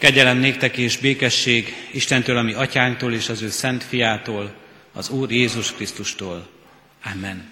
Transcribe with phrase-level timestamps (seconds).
[0.00, 4.54] Kegyelem néktek és békesség Istentől, ami atyánktól és az ő szent fiától,
[4.92, 6.48] az Úr Jézus Krisztustól.
[7.14, 7.48] Amen.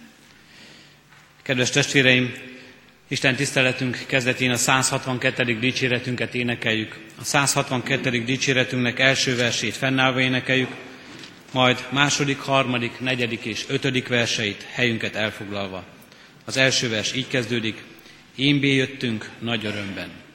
[1.42, 2.34] Kedves testvéreim,
[3.08, 5.58] Isten tiszteletünk kezdetén a 162.
[5.58, 6.98] dicséretünket énekeljük.
[7.20, 8.10] A 162.
[8.24, 10.70] dicséretünknek első versét fennállva énekeljük,
[11.52, 15.84] majd második, harmadik, negyedik és ötödik verseit helyünket elfoglalva.
[16.44, 17.82] Az első vers így kezdődik,
[18.36, 20.26] én jöttünk nagy örömben.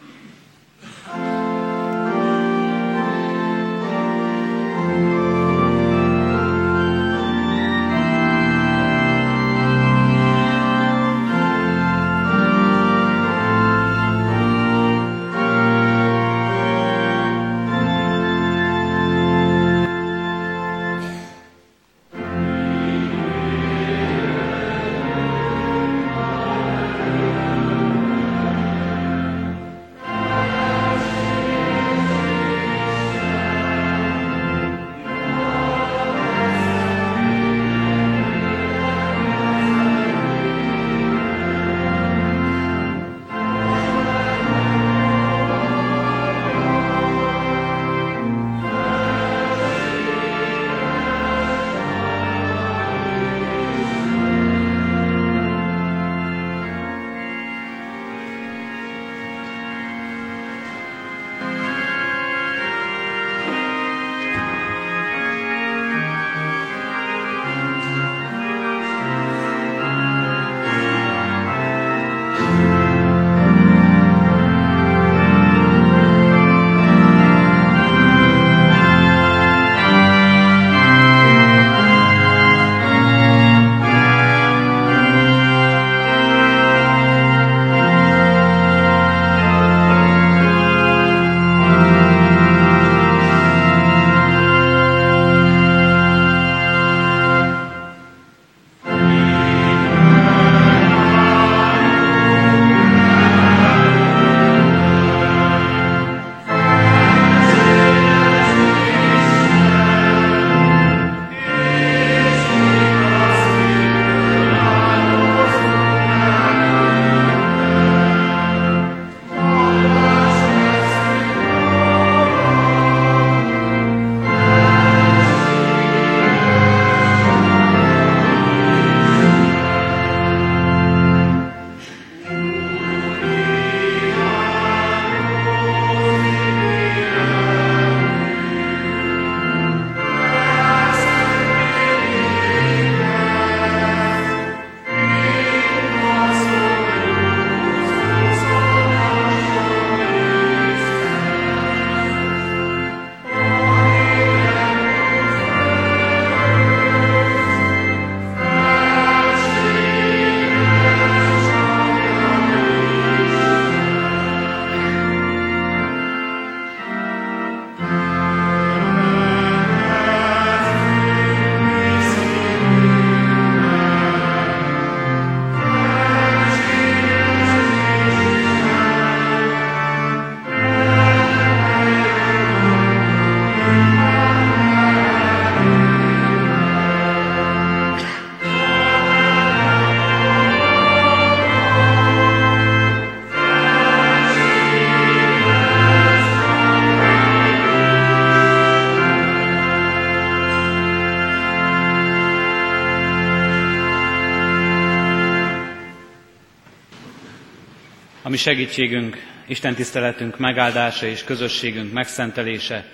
[208.44, 209.18] Segítségünk,
[209.48, 212.86] Isten tiszteletünk megáldása és közösségünk megszentelése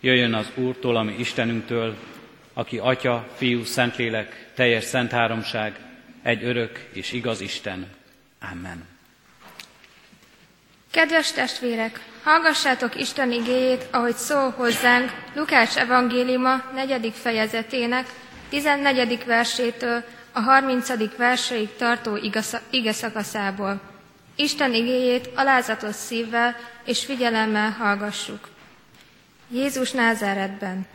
[0.00, 1.96] jöjjön az Úrtól, ami Istenünktől,
[2.54, 5.78] aki Atya, Fiú, Szentlélek, teljes szent háromság,
[6.22, 7.86] egy örök és igaz Isten.
[8.52, 8.84] Amen.
[10.90, 18.06] Kedves testvérek, hallgassátok Isten igéjét, ahogy szól hozzánk Lukács evangéliuma negyedik fejezetének
[18.48, 19.24] 14.
[19.26, 21.16] versétől a 30.
[21.16, 22.18] verseig tartó
[22.70, 23.91] ige szakaszából.
[24.36, 28.48] Isten igéjét alázatos szívvel és figyelemmel hallgassuk.
[29.48, 30.86] Jézus Názáretben.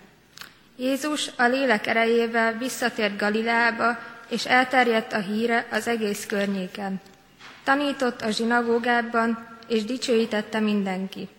[0.75, 3.97] Jézus a lélek erejével visszatért Galileába,
[4.29, 7.01] és elterjedt a híre az egész környéken.
[7.63, 11.29] Tanított a zsinagógában, és dicsőítette mindenki.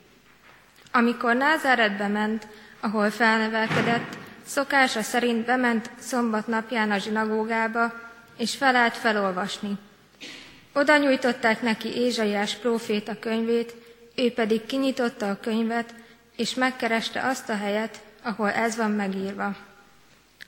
[0.92, 2.46] Amikor Názáretbe ment,
[2.80, 4.16] ahol felnevelkedett,
[4.46, 7.92] szokása szerint bement szombat napján a zsinagógába,
[8.36, 9.78] és felállt felolvasni.
[10.78, 13.74] Oda nyújtották neki Ézsaiás próféta könyvét,
[14.16, 15.94] ő pedig kinyitotta a könyvet,
[16.36, 19.56] és megkereste azt a helyet, ahol ez van megírva.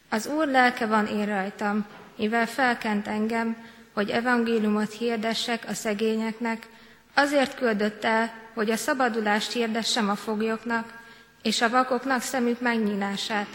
[0.08, 1.86] Az Úr lelke van én rajtam,
[2.16, 3.56] mivel felkent engem,
[3.92, 6.66] hogy evangéliumot hirdessek a szegényeknek,
[7.14, 10.92] azért küldött el, hogy a szabadulást hirdessem a foglyoknak,
[11.42, 13.48] és a vakoknak szemük megnyílását,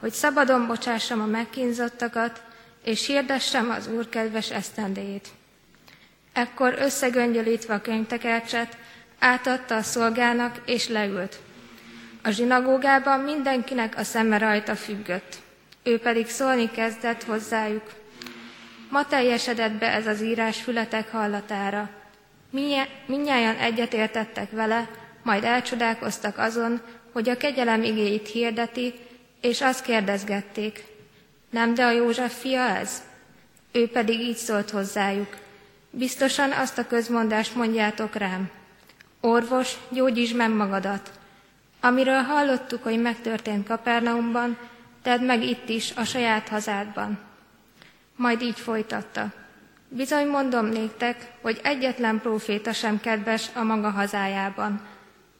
[0.00, 2.42] hogy szabadon bocsássam a megkínzottakat,
[2.84, 5.28] és hirdessem az Úr kedves esztendéjét.
[6.32, 8.76] Ekkor összegöngyölítve a könyvtekercset,
[9.18, 11.38] átadta a szolgának, és leült.
[12.22, 15.36] A zsinagógában mindenkinek a szeme rajta függött.
[15.82, 17.92] Ő pedig szólni kezdett hozzájuk.
[18.90, 21.90] Ma teljesedett be ez az írás fületek hallatára.
[23.06, 24.88] Minnyáján egyetértettek vele,
[25.22, 26.80] majd elcsodálkoztak azon,
[27.12, 28.94] hogy a kegyelem igéit hirdeti,
[29.40, 30.84] és azt kérdezgették,
[31.50, 33.02] nem de a József fia ez?
[33.72, 35.36] Ő pedig így szólt hozzájuk,
[35.92, 38.50] biztosan azt a közmondást mondjátok rám,
[39.20, 41.10] orvos, gyógyítsd meg magadat.
[41.80, 44.58] Amiről hallottuk, hogy megtörtént Kapernaumban,
[45.02, 47.18] tedd meg itt is, a saját hazádban.
[48.16, 49.32] Majd így folytatta.
[49.88, 54.80] Bizony mondom néktek, hogy egyetlen próféta sem kedves a maga hazájában.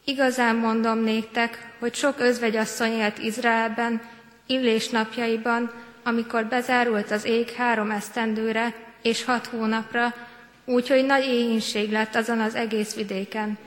[0.05, 4.00] Igazán mondom néktek, hogy sok özvegyasszony élt Izraelben,
[4.46, 5.70] illés napjaiban,
[6.05, 10.14] amikor bezárult az ég három esztendőre és hat hónapra,
[10.64, 13.59] úgyhogy nagy éhínség lett azon az egész vidéken.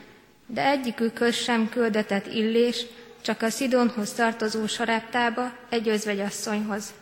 [0.47, 2.85] De egyikükhöz sem küldetett illés,
[3.21, 6.93] csak a Szidonhoz tartozó sareptába, egy özvegyasszonyhoz.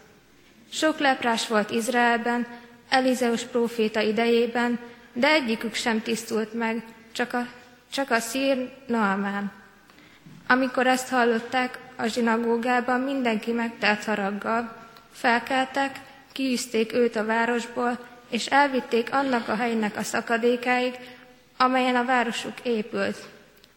[0.71, 2.47] Sok leprás volt Izraelben,
[2.89, 4.79] Elizeus próféta idejében,
[5.13, 7.47] de egyikük sem tisztult meg, csak a,
[7.91, 9.51] csak a szír Naamán.
[10.47, 14.75] Amikor ezt hallották, a zsinagógában mindenki megtelt haraggal.
[15.11, 15.99] Felkeltek,
[16.31, 17.99] kiűzték őt a városból,
[18.33, 20.93] és elvitték annak a helynek a szakadékáig,
[21.57, 23.17] amelyen a városuk épült,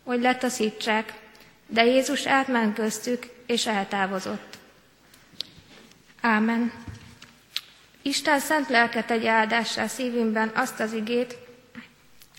[0.04, 1.12] hogy letaszítsák,
[1.66, 4.58] de Jézus átment köztük, és eltávozott.
[6.20, 6.72] Ámen.
[8.02, 11.36] Isten szent lelke tegye áldássá szívünkben azt az igét,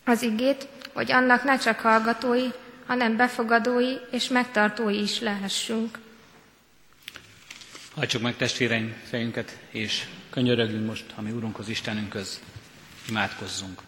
[0.05, 2.47] az igét, hogy annak ne csak hallgatói,
[2.85, 5.99] hanem befogadói és megtartói is lehessünk.
[7.95, 10.05] Hajtsuk meg testvéreim fejünket, és
[10.37, 12.41] könyörögünk most, ami Urunkhoz, Istenünkhöz,
[13.09, 13.81] imádkozzunk.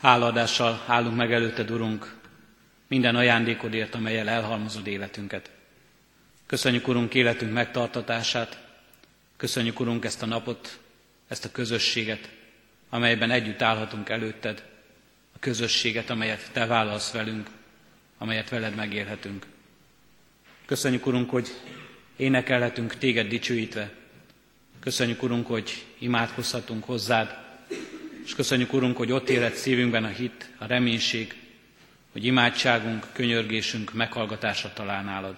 [0.00, 2.16] Hálaadással állunk meg előtted, Urunk,
[2.86, 5.50] minden ajándékodért, amelyel elhalmozod életünket.
[6.46, 8.66] Köszönjük, Urunk, életünk megtartatását,
[9.36, 10.78] köszönjük, Urunk, ezt a napot,
[11.28, 12.30] ezt a közösséget,
[12.88, 14.62] amelyben együtt állhatunk előtted,
[15.34, 17.50] a közösséget, amelyet Te válasz velünk,
[18.18, 19.52] amelyet veled megélhetünk.
[20.66, 21.48] Köszönjük, Urunk, hogy
[22.16, 23.92] énekelhetünk Téged dicsőítve.
[24.80, 27.36] Köszönjük, Urunk, hogy imádkozhatunk hozzád,
[28.24, 31.34] és köszönjük, Urunk, hogy ott élet szívünkben a hit, a reménység,
[32.12, 35.36] hogy imádságunk, könyörgésünk meghallgatásra talál nálad.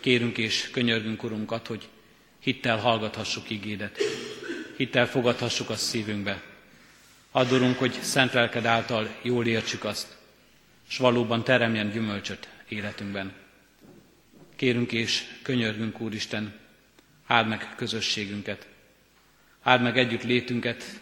[0.00, 1.88] Kérünk és könyörgünk, Urunkat, hogy
[2.38, 3.98] hittel hallgathassuk igédet,
[4.76, 6.42] hittel fogadhassuk azt szívünkbe.
[7.30, 10.16] Add, hogy szent lelked által jól értsük azt,
[10.88, 13.32] és valóban teremjen gyümölcsöt életünkben.
[14.60, 16.54] Kérünk és könyörgünk, Úristen,
[17.26, 18.66] áld meg közösségünket,
[19.62, 21.00] áld meg együtt létünket,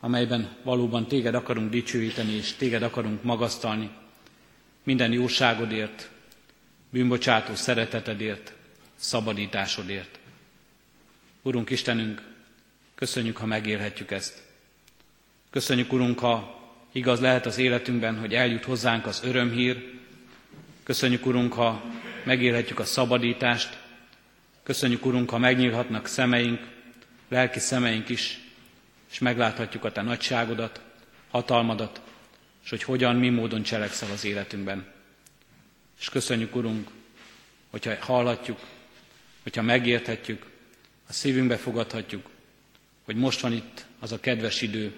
[0.00, 3.90] amelyben valóban téged akarunk dicsőíteni, és téged akarunk magasztalni,
[4.82, 6.10] minden jóságodért,
[6.90, 8.52] bűnbocsátó szeretetedért,
[8.96, 10.18] szabadításodért.
[11.42, 12.22] Urunk Istenünk,
[12.94, 14.42] köszönjük, ha megélhetjük ezt.
[15.50, 16.60] Köszönjük, Urunk, ha
[16.92, 19.98] igaz lehet az életünkben, hogy eljut hozzánk az örömhír.
[20.82, 23.78] Köszönjük, Urunk, ha megélhetjük a szabadítást.
[24.62, 26.60] Köszönjük, Urunk, ha megnyílhatnak szemeink,
[27.28, 28.38] lelki szemeink is,
[29.10, 30.80] és megláthatjuk a Te nagyságodat,
[31.30, 32.00] hatalmadat,
[32.64, 34.86] és hogy hogyan, mi módon cselekszel az életünkben.
[36.00, 36.90] És köszönjük, Urunk,
[37.70, 38.58] hogyha hallhatjuk,
[39.42, 40.46] hogyha megérthetjük,
[41.08, 42.28] a szívünkbe fogadhatjuk,
[43.04, 44.92] hogy most van itt az a kedves idő,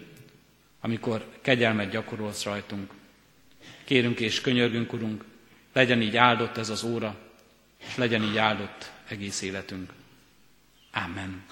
[0.81, 2.91] amikor kegyelmet gyakorolsz rajtunk.
[3.85, 5.25] Kérünk és könyörgünk, Urunk,
[5.73, 7.15] legyen így áldott ez az óra,
[7.89, 9.91] és legyen így áldott egész életünk.
[10.93, 11.43] Amen.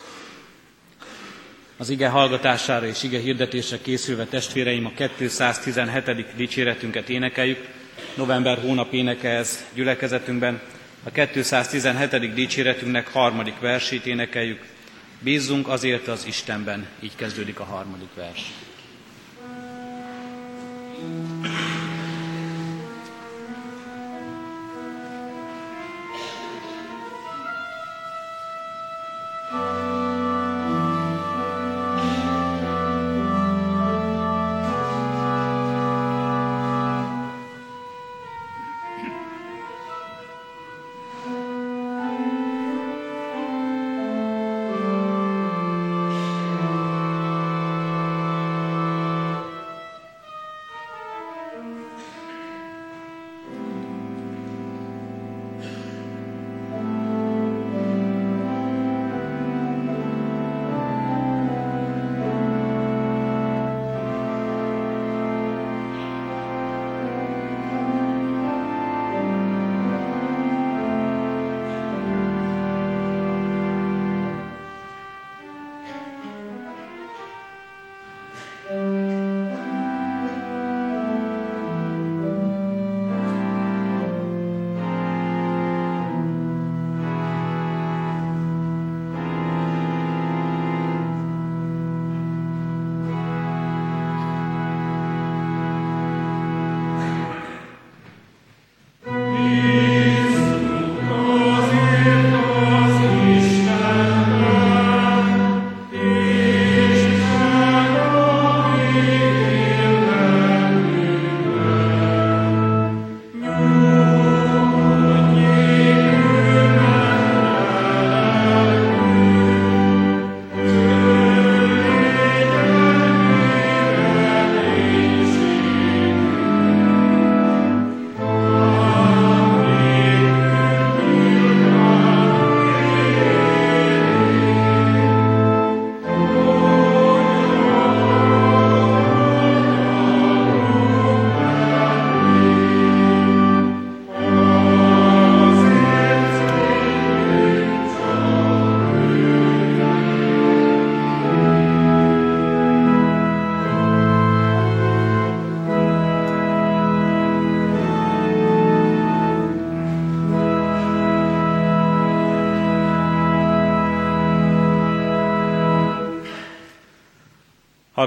[1.77, 6.37] Az ige hallgatására és ige hirdetésre készülve testvéreim a 217.
[6.37, 7.69] dicséretünket énekeljük.
[8.15, 10.61] November hónap éneke ez gyülekezetünkben.
[11.05, 12.35] A 217.
[12.35, 14.65] dicséretünknek harmadik versét énekeljük.
[15.19, 18.53] Bízzunk azért az Istenben, így kezdődik a harmadik vers.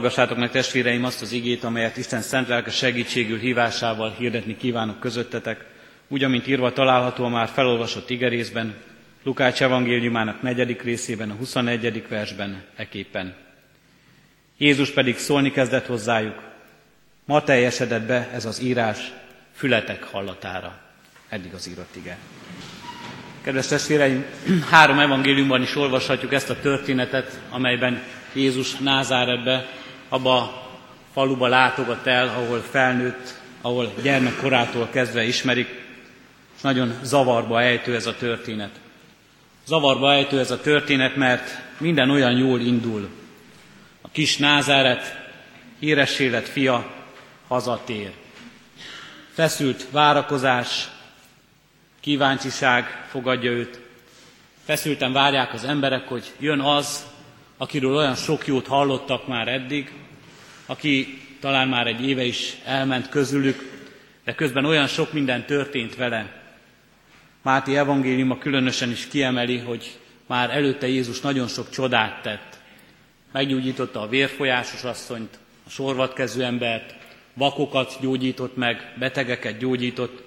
[0.03, 5.65] Hallgassátok meg testvéreim azt az igét, amelyet Isten szent lelke segítségül hívásával hirdetni kívánok közöttetek,
[6.07, 8.75] úgy, amint írva található a már felolvasott igerészben,
[9.23, 12.07] Lukács evangéliumának negyedik részében, a 21.
[12.07, 13.35] versben, eképpen.
[14.57, 16.41] Jézus pedig szólni kezdett hozzájuk,
[17.25, 19.11] ma teljesedett be ez az írás
[19.53, 20.79] fületek hallatára.
[21.29, 22.17] Eddig az írott ige.
[23.41, 24.25] Kedves testvéreim,
[24.69, 29.81] három evangéliumban is olvashatjuk ezt a történetet, amelyben Jézus Názáretbe
[30.13, 30.67] abba a
[31.13, 35.67] faluba látogat el, ahol felnőtt, ahol gyermekkorától kezdve ismerik,
[36.55, 38.79] és nagyon zavarba ejtő ez a történet.
[39.65, 43.09] Zavarba ejtő ez a történet, mert minden olyan jól indul.
[44.01, 45.15] A kis Názáret,
[45.79, 46.85] híres élet fia
[47.47, 48.11] hazatér.
[49.31, 50.89] Feszült várakozás,
[51.99, 53.79] kíváncsiság fogadja őt.
[54.65, 57.05] Feszülten várják az emberek, hogy jön az,
[57.57, 59.91] akiről olyan sok jót hallottak már eddig,
[60.65, 63.71] aki talán már egy éve is elment közülük,
[64.23, 66.41] de közben olyan sok minden történt vele.
[67.41, 72.57] Máté evangéliuma különösen is kiemeli, hogy már előtte Jézus nagyon sok csodát tett.
[73.31, 76.95] Meggyógyította a vérfolyásos asszonyt, a sorvatkező embert,
[77.33, 80.23] vakokat gyógyított meg, betegeket gyógyított.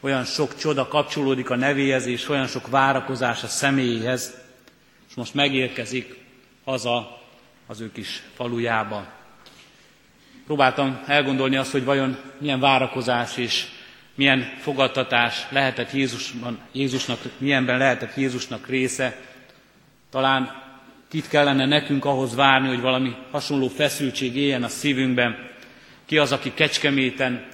[0.00, 4.34] Olyan sok csoda kapcsolódik a nevéhez, és olyan sok várakozás a személyéhez,
[5.08, 6.16] és most megérkezik
[6.64, 7.22] haza
[7.66, 9.15] az ő kis falujába.
[10.46, 13.66] Próbáltam elgondolni azt, hogy vajon milyen várakozás és
[14.14, 19.16] milyen fogadtatás lehetett Jézusban, Jézusnak, milyenben lehetett Jézusnak része.
[20.10, 20.62] Talán
[21.08, 25.48] kit kellene nekünk ahhoz várni, hogy valami hasonló feszültség éljen a szívünkben.
[26.04, 27.46] Ki az, aki Kecskeméten,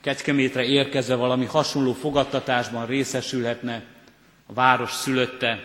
[0.00, 3.82] Kecskemétre érkezve valami hasonló fogadtatásban részesülhetne,
[4.46, 5.58] a város szülötte,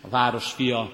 [0.00, 0.90] a város fia,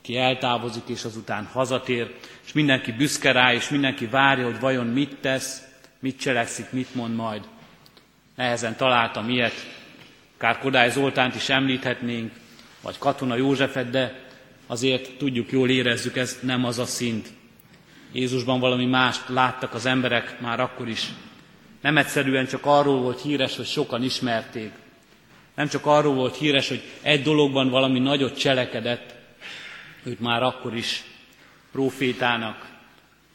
[0.00, 2.14] aki eltávozik és azután hazatér,
[2.46, 5.62] és mindenki büszke rá, és mindenki várja, hogy vajon mit tesz,
[5.98, 7.44] mit cselekszik, mit mond majd.
[8.36, 9.54] Nehezen találtam ilyet,
[10.36, 12.32] akár Kodály Zoltánt is említhetnénk,
[12.82, 14.20] vagy Katona Józsefet, de
[14.66, 17.28] azért tudjuk, jól érezzük, ez nem az a szint.
[18.12, 21.08] Jézusban valami mást láttak az emberek már akkor is.
[21.80, 24.70] Nem egyszerűen csak arról volt híres, hogy sokan ismerték.
[25.54, 29.18] Nem csak arról volt híres, hogy egy dologban valami nagyot cselekedett,
[30.02, 31.02] őt már akkor is
[31.72, 32.68] profétának,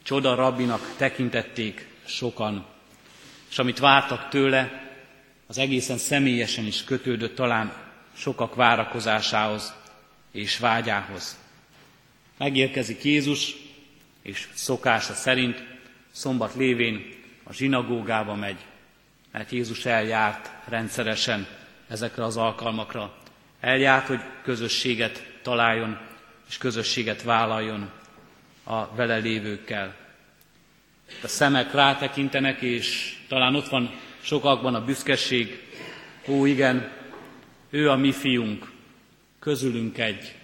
[0.02, 2.66] csoda rabbinak tekintették sokan,
[3.50, 4.84] és amit vártak tőle,
[5.46, 7.72] az egészen személyesen is kötődött talán
[8.16, 9.74] sokak várakozásához
[10.32, 11.38] és vágyához.
[12.38, 13.56] Megérkezik Jézus,
[14.22, 15.64] és szokása szerint
[16.10, 18.58] szombat lévén a zsinagógába megy,
[19.32, 21.46] mert Jézus eljárt rendszeresen
[21.88, 23.14] ezekre az alkalmakra.
[23.60, 25.98] Eljárt, hogy közösséget találjon
[26.48, 27.90] és közösséget vállaljon
[28.64, 29.94] a vele lévőkkel.
[31.22, 35.62] A szemek rátekintenek, és talán ott van sokakban a büszkeség.
[36.28, 36.92] Ó, igen,
[37.70, 38.70] ő a mi fiunk,
[39.38, 40.34] közülünk egy.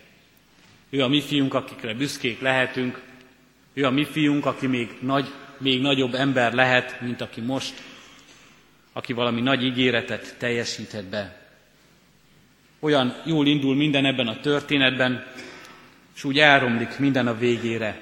[0.91, 3.01] Ő a mi fiunk, akikre büszkék lehetünk.
[3.73, 7.83] Ő a mi fiunk, aki még, nagy, még nagyobb ember lehet, mint aki most,
[8.93, 11.41] aki valami nagy ígéretet teljesíthet be.
[12.81, 15.27] Olyan jól indul minden ebben a történetben,
[16.15, 18.01] és úgy elromlik minden a végére.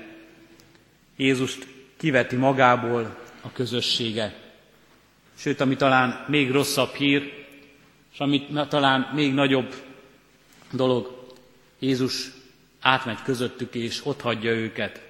[1.17, 4.35] Jézust kiveti magából a közössége.
[5.37, 7.47] Sőt, ami talán még rosszabb hír,
[8.13, 9.75] és amit talán még nagyobb
[10.71, 11.29] dolog,
[11.79, 12.31] Jézus
[12.81, 15.01] átmegy közöttük, és ott hagyja őket.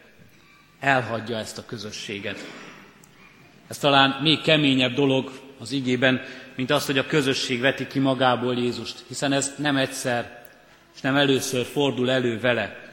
[0.81, 2.39] Elhagyja ezt a közösséget.
[3.67, 6.23] Ez talán még keményebb dolog az igében,
[6.55, 10.49] mint az, hogy a közösség veti ki magából Jézust, hiszen ez nem egyszer,
[10.95, 12.90] és nem először fordul elő vele.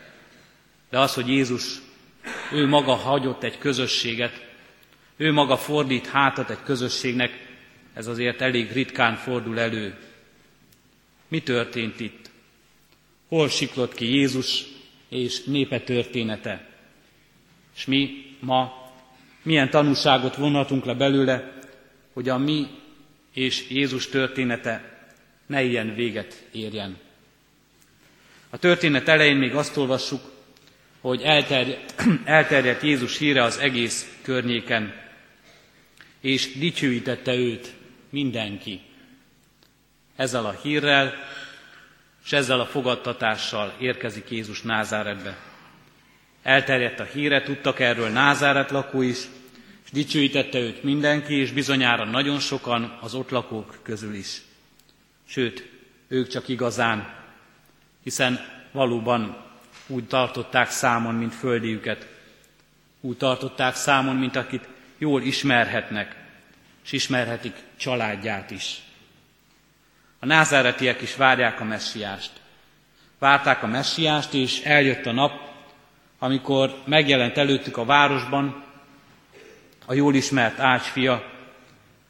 [0.89, 1.82] De az, hogy Jézus,
[2.51, 4.46] ő maga hagyott egy közösséget,
[5.17, 7.48] ő maga fordít hátat egy közösségnek,
[7.94, 9.98] ez azért elég ritkán fordul elő.
[11.27, 12.29] Mi történt itt?
[13.27, 14.63] Hol siklott ki Jézus
[15.10, 16.70] és népe története?
[17.75, 18.91] És mi ma
[19.41, 21.60] milyen tanúságot vonhatunk le belőle,
[22.13, 22.67] hogy a mi
[23.34, 25.06] és Jézus története
[25.46, 26.98] ne ilyen véget érjen.
[28.50, 30.22] A történet elején még azt olvassuk,
[31.07, 34.93] hogy elterjedt, elterjedt Jézus híre az egész környéken,
[36.21, 37.73] és dicsőítette őt
[38.09, 38.81] mindenki.
[40.15, 41.13] Ezzel a hírrel
[42.25, 45.37] és ezzel a fogadtatással érkezik Jézus Názáretbe.
[46.43, 49.17] Elterjedt a híre, tudtak erről Názáret lakó is,
[49.85, 54.41] és dicsőítette őt mindenki, és bizonyára nagyon sokan az ott lakók közül is.
[55.27, 55.70] Sőt,
[56.07, 57.13] ők csak igazán,
[58.03, 58.39] hiszen
[58.72, 59.47] valóban
[59.87, 62.07] úgy tartották számon, mint földiüket.
[63.01, 66.15] Úgy tartották számon, mint akit jól ismerhetnek,
[66.83, 68.81] és ismerhetik családját is.
[70.19, 72.31] A názáretiek is várják a messiást.
[73.19, 75.31] Várták a messiást, és eljött a nap,
[76.19, 78.63] amikor megjelent előttük a városban
[79.85, 81.23] a jól ismert ácsfia,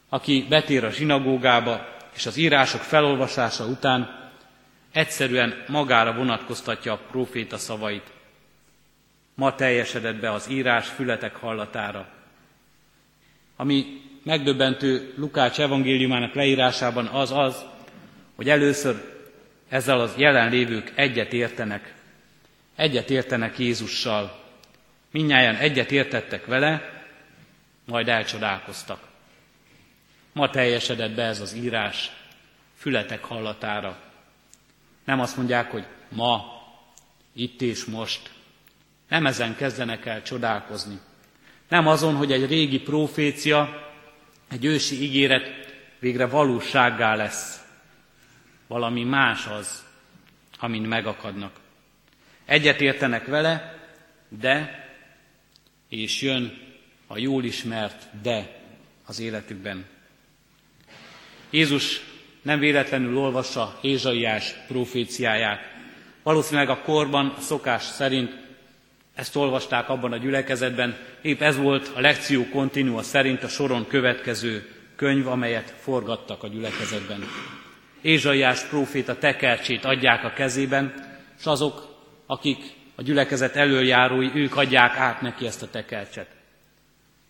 [0.08, 4.27] aki betér a zsinagógába, és az írások felolvasása után
[4.92, 8.12] egyszerűen magára vonatkoztatja a próféta szavait.
[9.34, 12.08] Ma teljesedett be az írás fületek hallatára.
[13.56, 17.64] Ami megdöbbentő Lukács evangéliumának leírásában az az,
[18.36, 19.16] hogy először
[19.68, 21.94] ezzel az jelenlévők egyet értenek.
[22.76, 24.44] Egyet értenek Jézussal.
[25.10, 27.02] Minnyáján egyet értettek vele,
[27.84, 29.00] majd elcsodálkoztak.
[30.32, 32.10] Ma teljesedett be ez az írás
[32.76, 33.98] fületek hallatára.
[35.08, 36.44] Nem azt mondják, hogy ma,
[37.32, 38.30] itt és most.
[39.08, 40.98] Nem ezen kezdenek el csodálkozni.
[41.68, 43.90] Nem azon, hogy egy régi profécia,
[44.48, 45.48] egy ősi ígéret
[45.98, 47.64] végre valósággá lesz.
[48.66, 49.84] Valami más az,
[50.58, 51.60] amin megakadnak.
[52.44, 53.78] Egyet értenek vele,
[54.28, 54.88] de,
[55.88, 56.58] és jön
[57.06, 58.60] a jól ismert de
[59.06, 59.86] az életükben.
[61.50, 62.00] Jézus
[62.48, 65.60] nem véletlenül olvassa Ézsaiás proféciáját.
[66.22, 68.36] Valószínűleg a korban, a szokás szerint
[69.14, 74.68] ezt olvasták abban a gyülekezetben, épp ez volt a lekció kontinua szerint a soron következő
[74.96, 77.24] könyv, amelyet forgattak a gyülekezetben.
[78.00, 80.94] Ézsaiás próféta tekercsét adják a kezében,
[81.38, 82.58] és azok, akik
[82.94, 86.36] a gyülekezet előjárói, ők adják át neki ezt a tekercset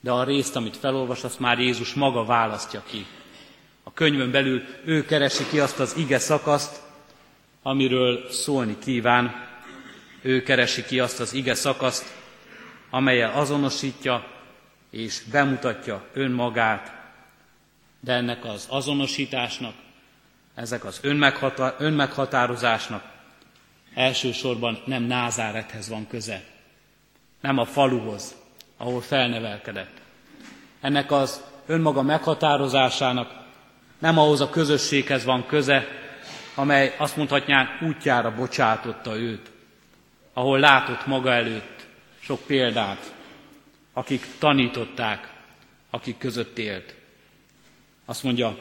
[0.00, 3.06] de a részt, amit felolvas, azt már Jézus maga választja ki.
[3.88, 6.82] A könyvön belül ő keresi ki azt az ige szakaszt,
[7.62, 9.34] amiről szólni kíván.
[10.22, 12.14] Ő keresi ki azt az ige szakaszt,
[12.90, 14.26] amelyel azonosítja
[14.90, 16.92] és bemutatja önmagát,
[18.00, 19.74] de ennek az azonosításnak,
[20.54, 21.00] ezek az
[21.78, 23.04] önmeghatározásnak
[23.94, 26.44] elsősorban nem Názárethez van köze,
[27.40, 28.34] nem a faluhoz,
[28.76, 30.00] ahol felnevelkedett.
[30.80, 33.46] Ennek az önmaga meghatározásának
[33.98, 35.88] nem ahhoz a közösséghez van köze,
[36.54, 39.50] amely azt mondhatnánk útjára bocsátotta őt,
[40.32, 41.86] ahol látott maga előtt
[42.20, 43.14] sok példát,
[43.92, 45.32] akik tanították,
[45.90, 46.94] akik között élt.
[48.04, 48.56] Azt mondja,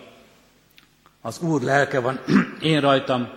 [1.22, 2.20] az Úr lelke van
[2.62, 3.30] én rajtam,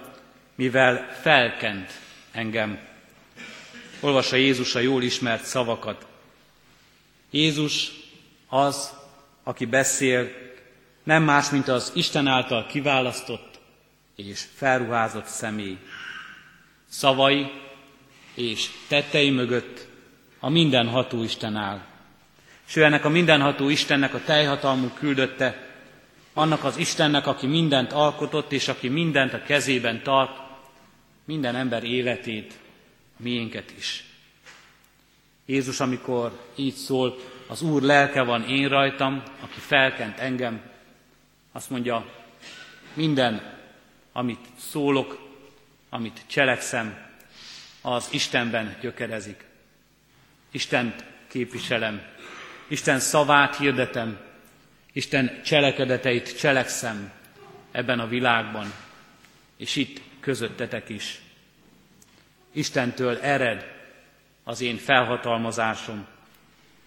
[0.54, 1.92] mivel felkent
[2.32, 2.78] engem.
[4.00, 6.06] Olvassa Jézus a jól ismert szavakat.
[7.30, 7.92] Jézus
[8.48, 8.92] az,
[9.42, 10.28] aki beszél,
[11.02, 13.60] nem más, mint az Isten által kiválasztott
[14.16, 15.78] és felruházott személy.
[16.88, 17.50] Szavai
[18.34, 19.86] és tettei mögött
[20.40, 21.80] a mindenható Isten áll.
[22.66, 25.68] És ő ennek a mindenható Istennek a teljhatalmú küldötte,
[26.32, 30.38] annak az Istennek, aki mindent alkotott, és aki mindent a kezében tart,
[31.24, 32.58] minden ember életét,
[33.16, 34.04] miénket is.
[35.46, 40.60] Jézus, amikor így szól, az Úr lelke van én rajtam, aki felkent engem,
[41.52, 42.06] azt mondja,
[42.94, 43.58] minden,
[44.12, 45.28] amit szólok,
[45.88, 47.08] amit cselekszem,
[47.80, 49.44] az Istenben gyökerezik.
[50.50, 52.02] Istent képviselem,
[52.68, 54.18] Isten szavát hirdetem,
[54.92, 57.12] Isten cselekedeteit cselekszem
[57.70, 58.72] ebben a világban,
[59.56, 61.20] és itt közöttetek is.
[62.52, 63.72] Istentől ered
[64.44, 66.06] az én felhatalmazásom,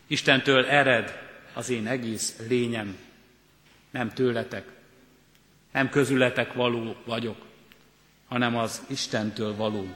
[0.08, 1.22] Istentől ered
[1.54, 2.98] az én egész lényem,
[3.94, 4.66] nem tőletek,
[5.72, 7.46] nem közületek való vagyok,
[8.28, 9.88] hanem az Istentől való.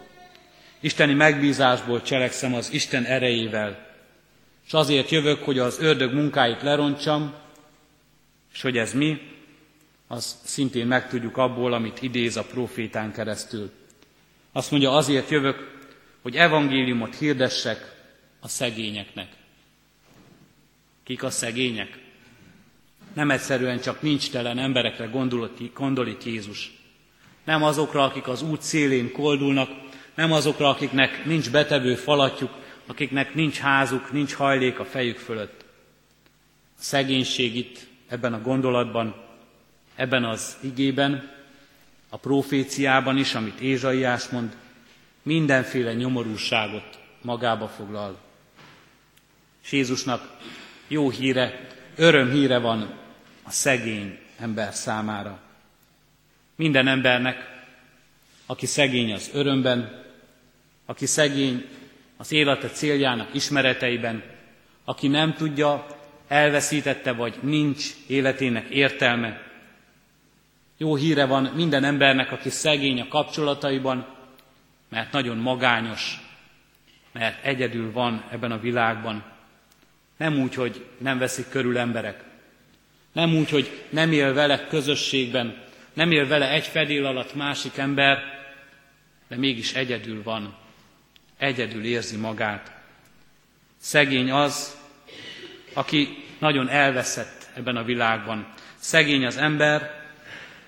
[0.79, 3.95] Isteni megbízásból cselekszem az Isten erejével,
[4.65, 7.33] és azért jövök, hogy az ördög munkáit lerontsam,
[8.53, 9.21] és hogy ez mi,
[10.07, 13.71] az szintén megtudjuk abból, amit idéz a profétán keresztül.
[14.51, 15.87] Azt mondja, azért jövök,
[16.21, 17.95] hogy evangéliumot hirdessek
[18.39, 19.27] a szegényeknek.
[21.03, 22.05] Kik a szegények?
[23.17, 25.05] Nem egyszerűen csak nincs telen emberekre
[25.73, 26.71] gondol itt Jézus.
[27.43, 29.69] Nem azokra, akik az út szélén koldulnak,
[30.15, 32.51] nem azokra, akiknek nincs betevő falatjuk,
[32.85, 35.65] akiknek nincs házuk, nincs hajlék a fejük fölött.
[36.79, 39.15] A szegénység itt ebben a gondolatban,
[39.95, 41.31] ebben az igében,
[42.09, 44.55] a proféciában is, amit Ézsaiás mond,
[45.23, 48.17] mindenféle nyomorúságot magába foglal.
[49.63, 50.37] És Jézusnak
[50.87, 53.05] jó híre, öröm híre van
[53.47, 55.39] a szegény ember számára.
[56.55, 57.63] Minden embernek,
[58.45, 60.03] aki szegény az örömben,
[60.85, 61.65] aki szegény
[62.17, 64.23] az élete céljának ismereteiben,
[64.85, 65.87] aki nem tudja,
[66.27, 69.41] elveszítette vagy nincs életének értelme.
[70.77, 74.07] Jó híre van minden embernek, aki szegény a kapcsolataiban,
[74.89, 76.19] mert nagyon magányos,
[77.11, 79.23] mert egyedül van ebben a világban.
[80.17, 82.26] Nem úgy, hogy nem veszik körül emberek.
[83.17, 88.17] Nem úgy, hogy nem él vele közösségben, nem él vele egy fedél alatt másik ember,
[89.27, 90.57] de mégis egyedül van.
[91.37, 92.71] Egyedül érzi magát.
[93.77, 94.77] Szegény az,
[95.73, 98.53] aki nagyon elveszett ebben a világban.
[98.75, 100.03] Szegény az ember,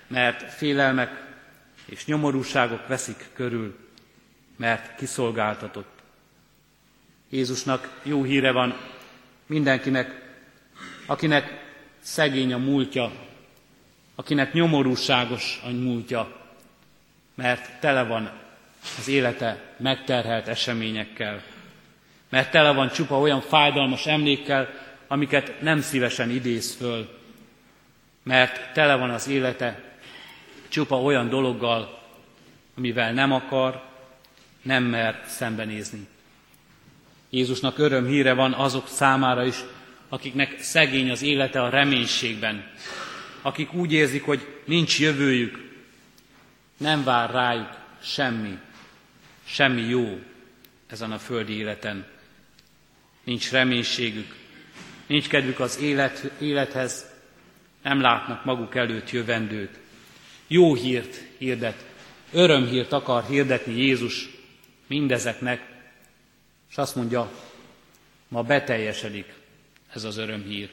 [0.08, 1.24] mert félelmek
[1.86, 3.78] és nyomorúságok veszik körül
[4.56, 6.00] mert kiszolgáltatott.
[7.30, 8.78] Jézusnak jó híre van
[9.46, 10.22] mindenkinek,
[11.06, 11.59] akinek
[12.10, 13.12] szegény a múltja,
[14.16, 16.32] akinek nyomorúságos a múltja,
[17.36, 18.32] mert tele van
[18.98, 21.42] az élete megterhelt eseményekkel,
[22.30, 24.70] mert tele van csupa olyan fájdalmas emlékkel,
[25.08, 27.20] amiket nem szívesen idéz föl,
[28.24, 29.84] mert tele van az élete
[30.68, 32.02] csupa olyan dologgal,
[32.78, 33.84] amivel nem akar,
[34.62, 36.08] nem mer szembenézni.
[37.30, 39.56] Jézusnak öröm híre van azok számára is,
[40.10, 42.72] akiknek szegény az élete a reménységben,
[43.42, 45.70] akik úgy érzik, hogy nincs jövőjük,
[46.78, 48.58] nem vár rájuk semmi,
[49.46, 50.20] semmi jó
[50.88, 52.06] ezen a földi életen.
[53.24, 54.36] Nincs reménységük,
[55.08, 57.06] nincs kedvük az élet, élethez,
[57.84, 59.80] nem látnak maguk előtt jövendőt.
[60.48, 61.86] Jó hírt hirdet,
[62.32, 64.30] örömhírt akar hirdetni Jézus
[64.88, 65.68] mindezeknek,
[66.70, 67.32] és azt mondja,
[68.28, 69.39] ma beteljesedik
[69.94, 70.70] ez az örömhír.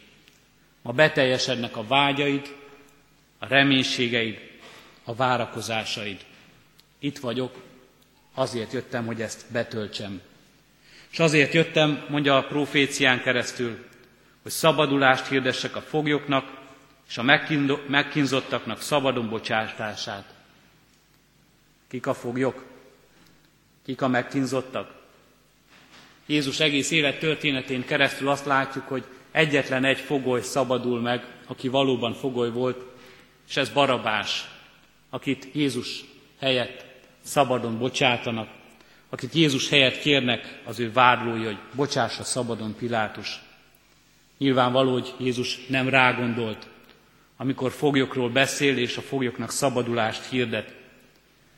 [0.83, 2.55] Ma beteljesednek a vágyaid,
[3.38, 4.40] a reménységeid,
[5.05, 6.24] a várakozásaid.
[6.98, 7.62] Itt vagyok,
[8.35, 10.20] azért jöttem, hogy ezt betöltsem.
[11.11, 13.85] És azért jöttem, mondja a profécián keresztül,
[14.42, 16.64] hogy szabadulást hirdessek a foglyoknak,
[17.09, 17.22] és a
[17.88, 20.35] megkínzottaknak szabadon bocsátását.
[21.88, 22.64] Kik a foglyok?
[23.85, 24.95] Kik a megkínzottak?
[26.26, 32.12] Jézus egész élet történetén keresztül azt látjuk, hogy egyetlen egy fogoly szabadul meg, aki valóban
[32.12, 32.84] fogoly volt,
[33.48, 34.48] és ez Barabás,
[35.10, 36.04] akit Jézus
[36.40, 36.84] helyett
[37.22, 38.48] szabadon bocsátanak,
[39.10, 43.40] akit Jézus helyett kérnek az ő vádlói, hogy bocsássa szabadon Pilátus.
[44.38, 46.66] Nyilvánvaló, hogy Jézus nem rágondolt,
[47.36, 50.74] amikor foglyokról beszél és a foglyoknak szabadulást hirdet.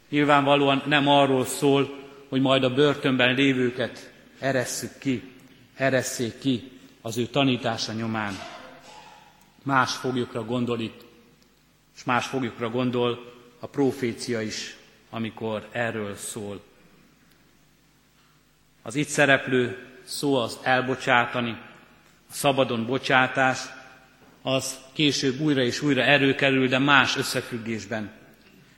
[0.09, 5.33] Nyilvánvalóan nem arról szól, hogy majd a börtönben lévőket eresszük ki,
[5.74, 6.70] eresszék ki
[7.03, 8.38] az ő tanítása nyomán.
[9.62, 11.05] Más foglyokra gondol itt,
[11.96, 14.77] és más foglyokra gondol a profécia is,
[15.11, 16.61] amikor erről szól.
[18.83, 21.51] Az itt szereplő szó az elbocsátani,
[22.31, 23.59] a szabadon bocsátás,
[24.42, 28.11] az később újra és újra erőkerül, de más összefüggésben.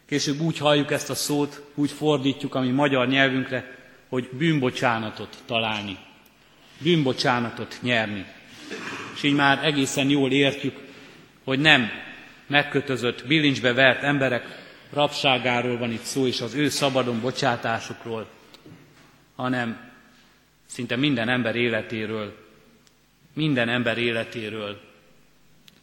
[0.06, 3.79] Később úgy halljuk ezt a szót, úgy fordítjuk a mi magyar nyelvünkre,
[4.10, 5.98] hogy bűnbocsánatot találni,
[6.78, 8.26] bűnbocsánatot nyerni.
[9.14, 10.78] És így már egészen jól értjük,
[11.44, 11.90] hogy nem
[12.46, 14.44] megkötözött, bilincsbe vert emberek
[14.92, 18.28] rabságáról van itt szó, és az ő szabadon bocsátásukról,
[19.36, 19.90] hanem
[20.66, 22.36] szinte minden ember életéről,
[23.34, 24.80] minden ember életéről.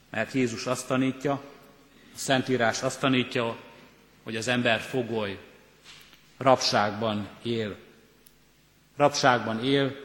[0.09, 1.31] Mert Jézus azt tanítja,
[2.13, 3.57] a Szentírás azt tanítja,
[4.23, 5.37] hogy az ember fogoly,
[6.37, 7.75] rabságban él.
[8.97, 9.95] Rabságban él,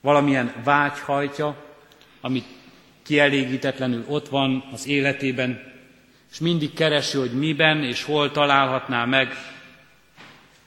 [0.00, 1.64] valamilyen vágy hajtja,
[2.20, 2.42] ami
[3.02, 5.74] kielégítetlenül ott van az életében,
[6.30, 9.34] és mindig keresi, hogy miben és hol találhatná meg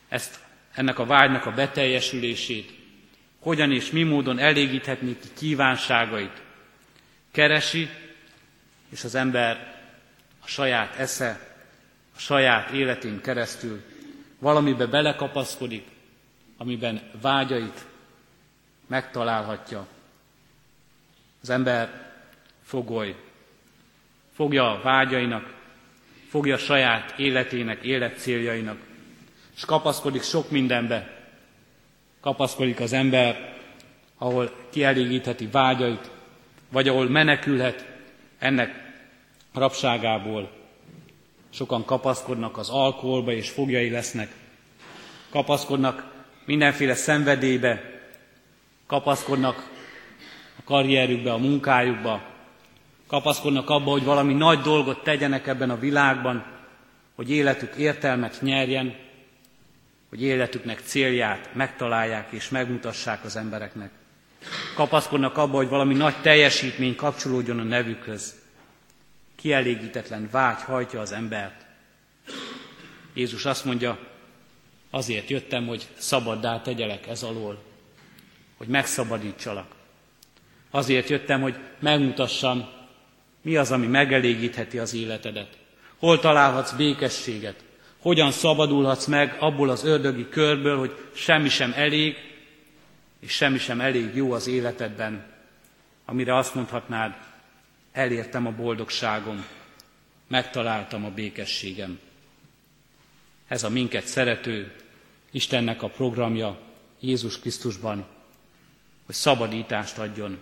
[0.08, 0.40] ezt,
[0.74, 2.74] ennek a vágynak a beteljesülését,
[3.40, 6.42] hogyan és mi módon elégíthetné ki kívánságait.
[7.32, 7.90] Keresi,
[8.90, 9.82] és az ember
[10.44, 11.56] a saját esze,
[12.16, 13.82] a saját életén keresztül
[14.40, 15.86] valamibe belekapaszkodik,
[16.60, 17.86] amiben vágyait
[18.88, 19.88] megtalálhatja.
[21.42, 22.12] Az ember
[22.64, 23.16] fogoly,
[24.34, 25.54] fogja a vágyainak,
[26.30, 28.78] fogja a saját életének, életcéljainak,
[29.56, 31.18] és kapaszkodik sok mindenbe.
[32.20, 33.58] Kapaszkodik az ember,
[34.18, 36.12] ahol kielégítheti vágyait,
[36.70, 37.88] vagy ahol menekülhet
[38.38, 38.94] ennek
[39.54, 40.52] rabságából.
[41.50, 44.32] Sokan kapaszkodnak az alkoholba, és fogjai lesznek.
[45.30, 46.19] Kapaszkodnak
[46.50, 48.02] mindenféle szenvedélybe,
[48.88, 49.70] kapaszkodnak
[50.58, 52.22] a karrierükbe, a munkájukba,
[53.08, 56.46] kapaszkodnak abba, hogy valami nagy dolgot tegyenek ebben a világban,
[57.16, 58.96] hogy életük értelmet nyerjen,
[60.10, 63.92] hogy életüknek célját megtalálják és megmutassák az embereknek.
[64.76, 68.36] Kapaszkodnak abba, hogy valami nagy teljesítmény kapcsolódjon a nevükhöz.
[69.36, 71.66] Kielégítetlen vágy hajtja az embert.
[73.14, 74.09] Jézus azt mondja,
[74.90, 77.64] azért jöttem, hogy szabaddá tegyelek ez alól,
[78.58, 79.76] hogy megszabadítsalak.
[80.72, 82.70] Azért jöttem, hogy megmutassam,
[83.42, 85.58] mi az, ami megelégítheti az életedet.
[85.98, 87.64] Hol találhatsz békességet,
[88.00, 92.16] hogyan szabadulhatsz meg abból az ördögi körből, hogy semmi sem elég,
[93.20, 95.26] és semmi sem elég jó az életedben,
[96.06, 97.14] amire azt mondhatnád,
[97.92, 99.46] elértem a boldogságom,
[100.28, 102.00] megtaláltam a békességem.
[103.50, 104.72] Ez a minket szerető
[105.32, 106.60] Istennek a programja
[107.00, 108.06] Jézus Krisztusban,
[109.06, 110.42] hogy szabadítást adjon,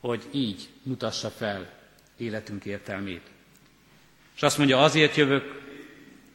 [0.00, 1.72] hogy így mutassa fel
[2.16, 3.22] életünk értelmét.
[4.36, 5.62] És azt mondja, azért jövök,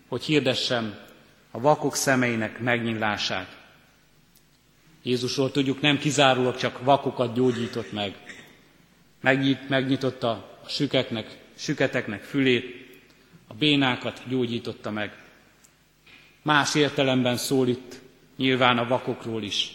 [0.08, 0.98] hogy hirdessem
[1.52, 3.58] a vakok szemeinek megnyílását.
[5.04, 8.16] Jézusról tudjuk, nem kizárólag csak vakokat gyógyított meg.
[9.22, 10.30] Megnyit, megnyitotta
[10.64, 12.86] a sükeknek, süketeknek fülét,
[13.48, 15.25] a bénákat gyógyította meg.
[16.46, 18.00] Más értelemben szól itt
[18.36, 19.72] nyilván a vakokról is.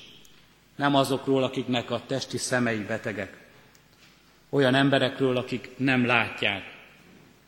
[0.77, 3.49] Nem azokról, akiknek a testi szemei betegek.
[4.49, 6.63] Olyan emberekről, akik nem látják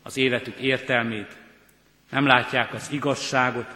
[0.03, 1.37] az életük értelmét,
[2.11, 3.67] nem látják az igazságot,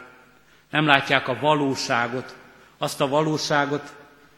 [0.71, 2.37] nem látják a valóságot,
[2.79, 3.97] azt a valóságot,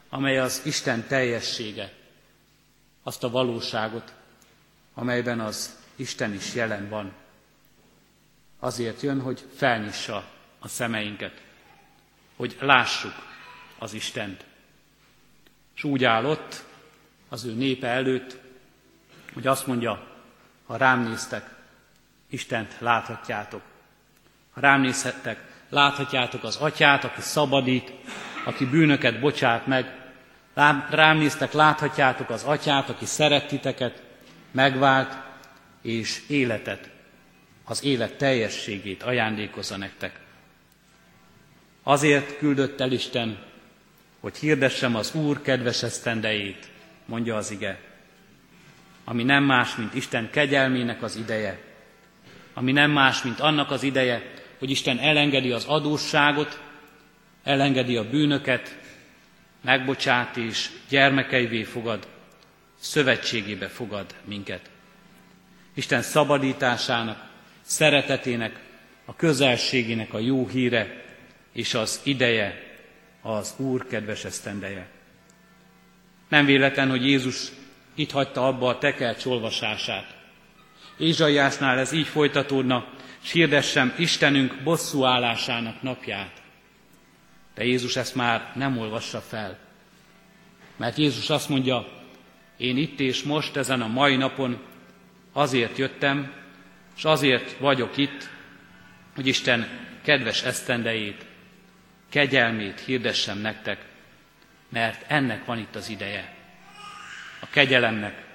[0.09, 1.93] amely az Isten teljessége,
[3.03, 4.13] azt a valóságot,
[4.93, 7.13] amelyben az Isten is jelen van.
[8.59, 11.41] Azért jön, hogy felnyissa a szemeinket,
[12.35, 13.13] hogy lássuk
[13.77, 14.45] az Istent.
[15.75, 16.63] És úgy állott
[17.29, 18.37] az ő népe előtt,
[19.33, 20.07] hogy azt mondja,
[20.65, 21.55] ha rám néztek,
[22.29, 23.61] Istent láthatjátok.
[24.53, 27.93] Ha rám nézhettek, láthatjátok az atyát, aki szabadít,
[28.45, 29.97] aki bűnöket bocsát meg.
[30.89, 34.03] Rám néztek, láthatjátok az atyát, aki szeret titeket,
[34.51, 35.17] megvált,
[35.81, 36.89] és életet,
[37.63, 40.19] az élet teljességét ajándékozza nektek.
[41.89, 43.37] Azért küldött el Isten,
[44.19, 46.69] hogy hirdessem az Úr kedves esztendejét,
[47.05, 47.79] mondja az ige
[49.09, 51.59] ami nem más, mint Isten kegyelmének az ideje,
[52.53, 56.61] ami nem más, mint annak az ideje, hogy Isten elengedi az adósságot,
[57.43, 58.77] elengedi a bűnöket,
[59.61, 62.07] megbocsát és gyermekeivé fogad,
[62.79, 64.69] szövetségébe fogad minket.
[65.73, 67.29] Isten szabadításának,
[67.61, 68.59] szeretetének,
[69.05, 71.08] a közelségének a jó híre,
[71.51, 72.77] és az ideje
[73.21, 74.87] az Úr kedves esztendeje.
[76.29, 77.47] Nem véletlen, hogy Jézus
[77.95, 80.15] itt hagyta abba a tekercs olvasását.
[80.97, 82.87] Ézsaiásnál ez így folytatódna,
[83.21, 86.41] s hirdessem Istenünk bosszú állásának napját.
[87.55, 89.57] De Jézus ezt már nem olvassa fel.
[90.77, 91.87] Mert Jézus azt mondja,
[92.57, 94.59] én itt és most ezen a mai napon
[95.33, 96.33] azért jöttem,
[96.97, 98.29] és azért vagyok itt,
[99.15, 99.67] hogy Isten
[100.01, 101.25] kedves esztendejét,
[102.09, 103.85] kegyelmét hirdessem nektek,
[104.69, 106.37] mert ennek van itt az ideje
[107.39, 108.25] a kegyelemnek,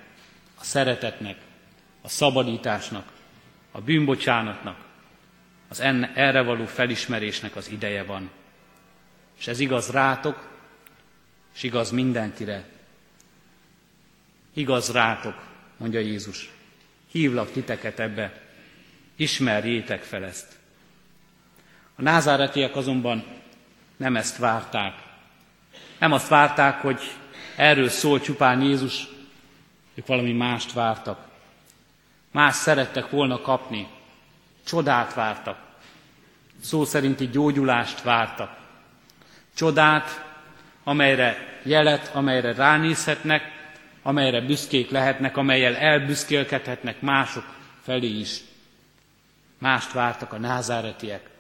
[0.55, 1.37] a szeretetnek,
[2.01, 3.13] a szabadításnak,
[3.71, 4.85] a bűnbocsánatnak,
[5.69, 8.31] az enne, erre való felismerésnek az ideje van.
[9.39, 10.49] És ez igaz rátok,
[11.55, 12.65] és igaz mindenkire.
[14.53, 16.51] Igaz rátok, mondja Jézus.
[17.11, 18.43] Hívlak titeket ebbe,
[19.17, 20.59] ismerjétek fel ezt.
[21.95, 23.25] A názáretiek azonban
[23.97, 24.95] nem ezt várták.
[25.99, 27.01] Nem azt várták, hogy
[27.57, 29.07] erről szól csupán Jézus,
[29.95, 31.27] ők valami mást vártak.
[32.31, 33.89] Más szerettek volna kapni,
[34.65, 35.59] csodát vártak,
[36.61, 38.57] szó szerinti gyógyulást vártak.
[39.55, 40.25] Csodát,
[40.85, 43.43] amelyre jelet, amelyre ránézhetnek,
[44.03, 47.45] amelyre büszkék lehetnek, amelyel elbüszkélkedhetnek mások
[47.83, 48.41] felé is.
[49.59, 51.31] Mást vártak a názáretiek.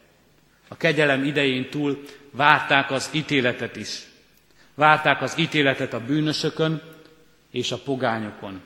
[0.68, 2.04] A kegyelem idején túl
[2.34, 4.02] várták az ítéletet is.
[4.74, 6.82] Várták az ítéletet a bűnösökön
[7.50, 8.60] és a pogányokon.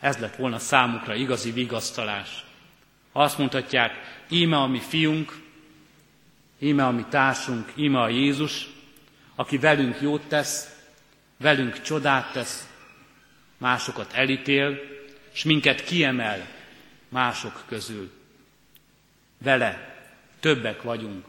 [0.00, 2.44] Ez lett volna számukra igazi vigasztalás.
[3.12, 3.92] Azt mondhatják,
[4.28, 5.40] íme a mi fiunk,
[6.58, 8.68] íme a mi társunk, íme a Jézus,
[9.34, 10.76] aki velünk jót tesz,
[11.36, 12.68] velünk csodát tesz,
[13.58, 14.78] másokat elítél,
[15.32, 16.46] és minket kiemel
[17.08, 18.10] mások közül.
[19.38, 19.96] Vele
[20.40, 21.24] többek vagyunk,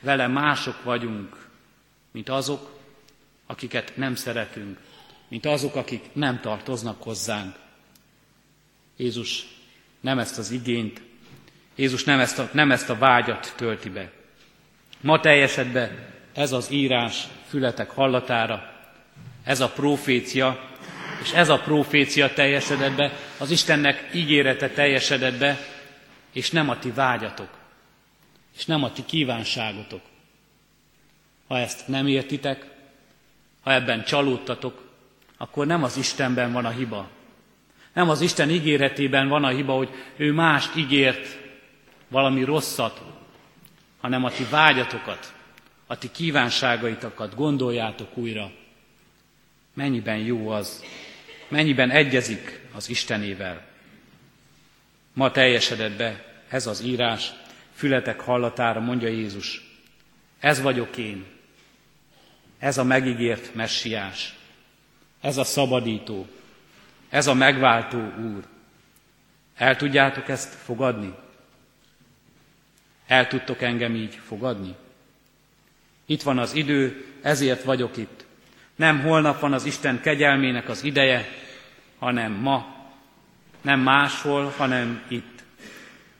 [0.00, 1.46] vele mások vagyunk,
[2.10, 2.78] mint azok,
[3.46, 4.78] akiket nem szeretünk,
[5.28, 7.56] mint azok, akik nem tartoznak hozzánk.
[8.96, 9.46] Jézus
[10.00, 11.02] nem ezt az igényt,
[11.74, 14.10] Jézus nem ezt a, nem ezt a vágyat tölti be.
[15.00, 18.72] Ma teljesed be ez az írás fületek hallatára,
[19.44, 20.68] ez a profécia,
[21.22, 25.58] és ez a profécia teljesedett be, az Istennek ígérete teljesedett be,
[26.32, 27.57] és nem a ti vágyatok,
[28.58, 30.00] és nem a ti kívánságotok.
[31.46, 32.66] Ha ezt nem értitek,
[33.60, 34.88] ha ebben csalódtatok,
[35.36, 37.08] akkor nem az Istenben van a hiba.
[37.92, 41.38] Nem az Isten ígéretében van a hiba, hogy ő mást ígért,
[42.08, 43.02] valami rosszat,
[44.00, 45.32] hanem a ti vágyatokat,
[45.86, 48.50] a ti kívánságaitokat gondoljátok újra.
[49.74, 50.84] Mennyiben jó az,
[51.48, 53.66] mennyiben egyezik az Istenével.
[55.12, 57.32] Ma teljesedett be ez az írás,
[57.78, 59.62] fületek hallatára mondja Jézus.
[60.40, 61.26] Ez vagyok én,
[62.58, 64.34] ez a megígért messiás,
[65.20, 66.26] ez a szabadító,
[67.08, 68.44] ez a megváltó úr.
[69.56, 71.14] El tudjátok ezt fogadni?
[73.06, 74.74] El tudtok engem így fogadni?
[76.06, 78.24] Itt van az idő, ezért vagyok itt.
[78.76, 81.28] Nem holnap van az Isten kegyelmének az ideje,
[81.98, 82.76] hanem ma.
[83.60, 85.37] Nem máshol, hanem itt.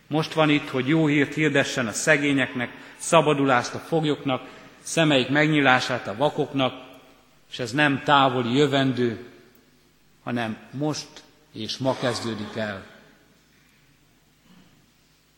[0.09, 4.49] Most van itt, hogy jó hírt hirdessen a szegényeknek, szabadulást a foglyoknak,
[4.81, 6.87] szemeik megnyilását a vakoknak,
[7.51, 9.27] és ez nem távoli jövendő,
[10.23, 11.09] hanem most
[11.53, 12.87] és ma kezdődik el.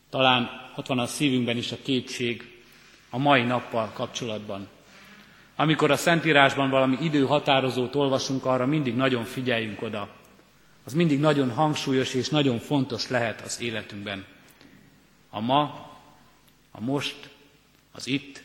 [0.09, 2.59] Talán ott van a szívünkben is a kétség
[3.09, 4.67] a mai nappal kapcsolatban.
[5.55, 10.09] Amikor a Szentírásban valami időhatározót olvasunk, arra mindig nagyon figyeljünk oda.
[10.83, 14.25] Az mindig nagyon hangsúlyos és nagyon fontos lehet az életünkben.
[15.33, 15.89] A ma,
[16.71, 17.29] a most,
[17.91, 18.43] az itt,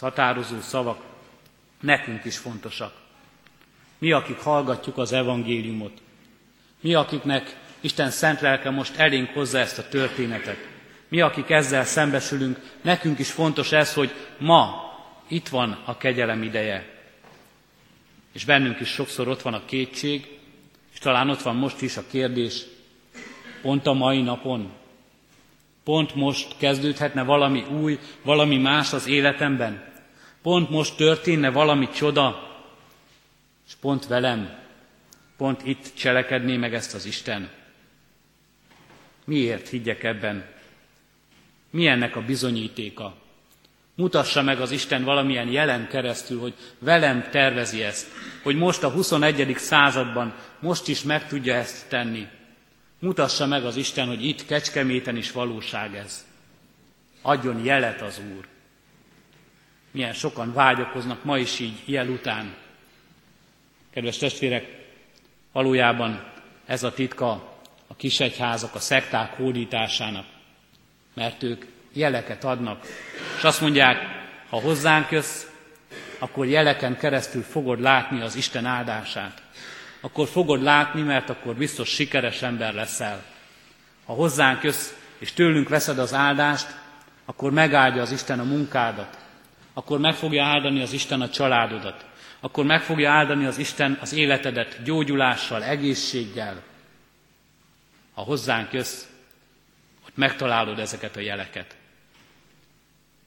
[0.00, 1.02] határozó szavak
[1.80, 2.92] nekünk is fontosak.
[3.98, 6.02] Mi, akik hallgatjuk az evangéliumot,
[6.80, 10.68] mi, akiknek Isten szent lelke most elénk hozza ezt a történetet,
[11.08, 14.84] mi, akik ezzel szembesülünk, nekünk is fontos ez, hogy ma
[15.28, 16.94] itt van a kegyelem ideje.
[18.32, 20.38] És bennünk is sokszor ott van a kétség,
[20.92, 22.62] és talán ott van most is a kérdés,
[23.62, 24.72] pont a mai napon,
[25.86, 29.84] pont most kezdődhetne valami új, valami más az életemben,
[30.42, 32.56] pont most történne valami csoda,
[33.66, 34.58] és pont velem,
[35.36, 37.50] pont itt cselekedné meg ezt az Isten.
[39.24, 40.46] Miért higgyek ebben?
[41.70, 43.14] Mi ennek a bizonyítéka?
[43.94, 48.06] Mutassa meg az Isten valamilyen jelen keresztül, hogy velem tervezi ezt,
[48.42, 49.54] hogy most a 21.
[49.58, 52.26] században, most is meg tudja ezt tenni.
[52.98, 56.26] Mutassa meg az Isten, hogy itt Kecskeméten is valóság ez.
[57.22, 58.46] Adjon jelet az Úr.
[59.90, 62.54] Milyen sokan vágyakoznak ma is így jel után.
[63.90, 64.86] Kedves testvérek,
[65.52, 66.32] valójában
[66.66, 70.26] ez a titka a kisegyházak, a szekták hódításának
[71.16, 72.86] mert ők jeleket adnak.
[73.36, 73.98] És azt mondják,
[74.48, 75.44] ha hozzánk jössz,
[76.18, 79.42] akkor jeleken keresztül fogod látni az Isten áldását.
[80.06, 83.24] Akkor fogod látni, mert akkor biztos sikeres ember leszel.
[84.04, 86.66] Ha hozzánk jössz, és tőlünk veszed az áldást,
[87.24, 89.18] akkor megáldja az Isten a munkádat.
[89.72, 92.06] Akkor meg fogja áldani az Isten a családodat.
[92.40, 96.62] Akkor meg fogja áldani az Isten az életedet gyógyulással, egészséggel.
[98.14, 99.04] Ha hozzánk jössz,
[100.14, 101.76] megtalálod ezeket a jeleket.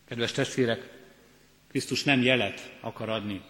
[0.08, 0.90] Kedves testvérek,
[1.70, 3.42] Krisztus nem jelet akar adni.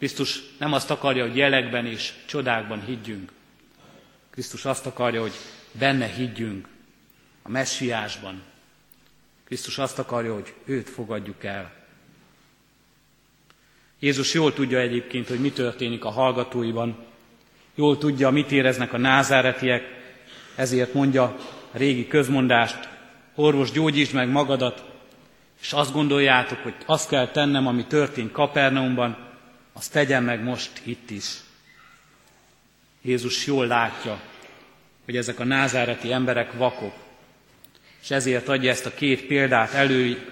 [0.00, 3.32] Krisztus nem azt akarja, hogy jelekben és csodákban higgyünk.
[4.30, 5.32] Krisztus azt akarja, hogy
[5.72, 6.68] benne higgyünk,
[7.42, 8.42] a messiásban.
[9.44, 11.72] Krisztus azt akarja, hogy őt fogadjuk el.
[13.98, 16.96] Jézus jól tudja egyébként, hogy mi történik a hallgatóiban.
[17.74, 19.82] Jól tudja, mit éreznek a názáretiek,
[20.54, 21.22] ezért mondja
[21.72, 22.88] a régi közmondást,
[23.34, 24.84] orvos, gyógyítsd meg magadat,
[25.60, 29.28] és azt gondoljátok, hogy azt kell tennem, ami történt Kapernaumban,
[29.72, 31.36] azt tegyen meg most itt is.
[33.02, 34.20] Jézus jól látja,
[35.04, 36.94] hogy ezek a názáreti emberek vakok,
[38.02, 40.26] és ezért adja ezt a két példát elő,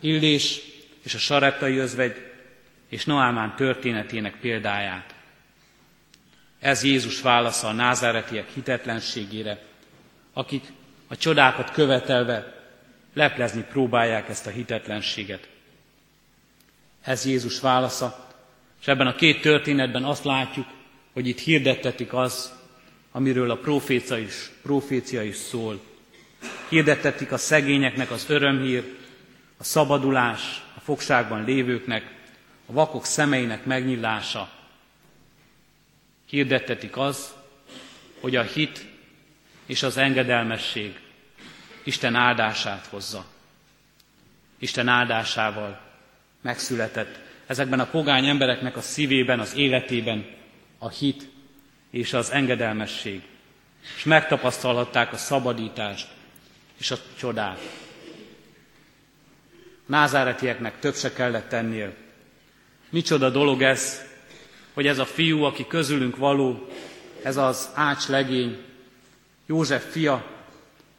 [0.00, 0.60] Illés
[1.02, 2.30] és a sareptai özvegy
[2.88, 5.14] és Noámán történetének példáját.
[6.60, 9.62] Ez Jézus válasza a názáretiek hitetlenségére,
[10.32, 10.64] akik
[11.08, 12.64] a csodákat követelve
[13.14, 15.48] leplezni próbálják ezt a hitetlenséget.
[17.02, 18.29] Ez Jézus válasza,
[18.80, 20.66] és ebben a két történetben azt látjuk,
[21.12, 22.52] hogy itt hirdettetik az,
[23.12, 25.80] amiről a profécia is, profécia is szól.
[26.68, 28.84] Hirdettetik a szegényeknek az örömhír,
[29.56, 32.14] a szabadulás, a fogságban lévőknek,
[32.66, 34.50] a vakok szemeinek megnyílása.
[36.26, 37.34] Hirdettetik az,
[38.20, 38.86] hogy a hit
[39.66, 40.98] és az engedelmesség
[41.82, 43.24] Isten áldását hozza.
[44.58, 45.80] Isten áldásával
[46.40, 50.26] megszületett ezekben a pogány embereknek a szívében, az életében
[50.78, 51.28] a hit
[51.90, 53.22] és az engedelmesség.
[53.96, 56.08] És megtapasztalhatták a szabadítást
[56.78, 57.58] és a csodát.
[59.86, 61.94] Názáretieknek több se kellett tennél.
[62.90, 64.02] Micsoda dolog ez,
[64.74, 66.68] hogy ez a fiú, aki közülünk való,
[67.22, 68.58] ez az ács legény,
[69.46, 70.24] József fia,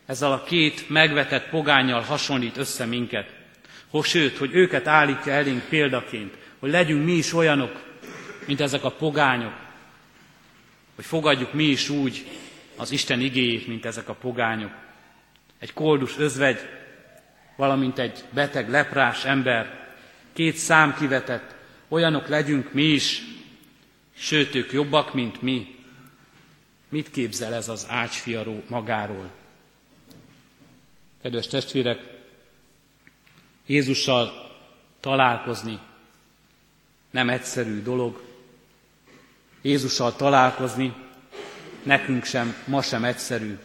[0.05, 3.29] ezzel a két megvetett pogányjal hasonlít össze minket.
[3.89, 7.83] Hogy sőt, hogy őket állítja elénk példaként, hogy legyünk mi is olyanok,
[8.45, 9.53] mint ezek a pogányok,
[10.95, 12.27] hogy fogadjuk mi is úgy
[12.75, 14.71] az Isten igéjét, mint ezek a pogányok.
[15.59, 16.59] Egy koldus özvegy,
[17.55, 19.89] valamint egy beteg leprás ember,
[20.33, 21.55] két szám kivetett,
[21.87, 23.21] olyanok legyünk mi is,
[24.15, 25.75] sőt, ők jobbak, mint mi.
[26.89, 29.31] Mit képzel ez az ácsfiaró magáról?
[31.21, 31.99] Kedves testvérek,
[33.65, 34.51] Jézussal
[34.99, 35.79] találkozni
[37.11, 38.21] nem egyszerű dolog.
[39.61, 40.93] Jézussal találkozni
[41.83, 43.57] nekünk sem, ma sem egyszerű.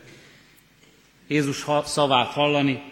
[1.26, 2.82] Jézus szavát hallani,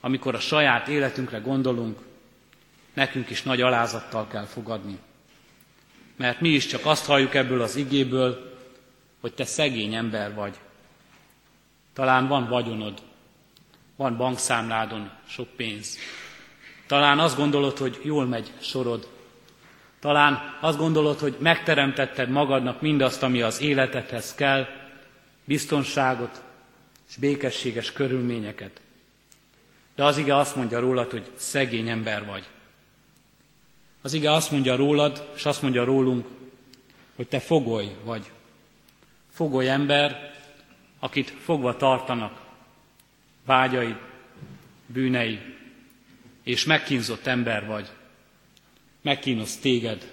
[0.00, 1.98] amikor a saját életünkre gondolunk,
[2.94, 4.98] nekünk is nagy alázattal kell fogadni.
[6.16, 8.52] Mert mi is csak azt halljuk ebből az igéből,
[9.20, 10.58] hogy te szegény ember vagy.
[11.92, 13.02] Talán van vagyonod,
[13.96, 15.98] van bankszámládon sok pénz.
[16.86, 19.08] Talán azt gondolod, hogy jól megy sorod,
[20.04, 24.66] talán azt gondolod, hogy megteremtetted magadnak mindazt, ami az életedhez kell,
[25.44, 26.42] biztonságot
[27.08, 28.80] és békességes körülményeket.
[29.94, 32.44] De az ige azt mondja rólad, hogy szegény ember vagy.
[34.02, 36.26] Az ige azt mondja rólad, és azt mondja rólunk,
[37.16, 38.30] hogy te fogoly vagy.
[39.30, 40.34] Fogoly ember,
[40.98, 42.40] akit fogva tartanak
[43.44, 43.96] vágyai,
[44.86, 45.40] bűnei,
[46.42, 47.88] és megkínzott ember vagy
[49.04, 50.10] megkínosz téged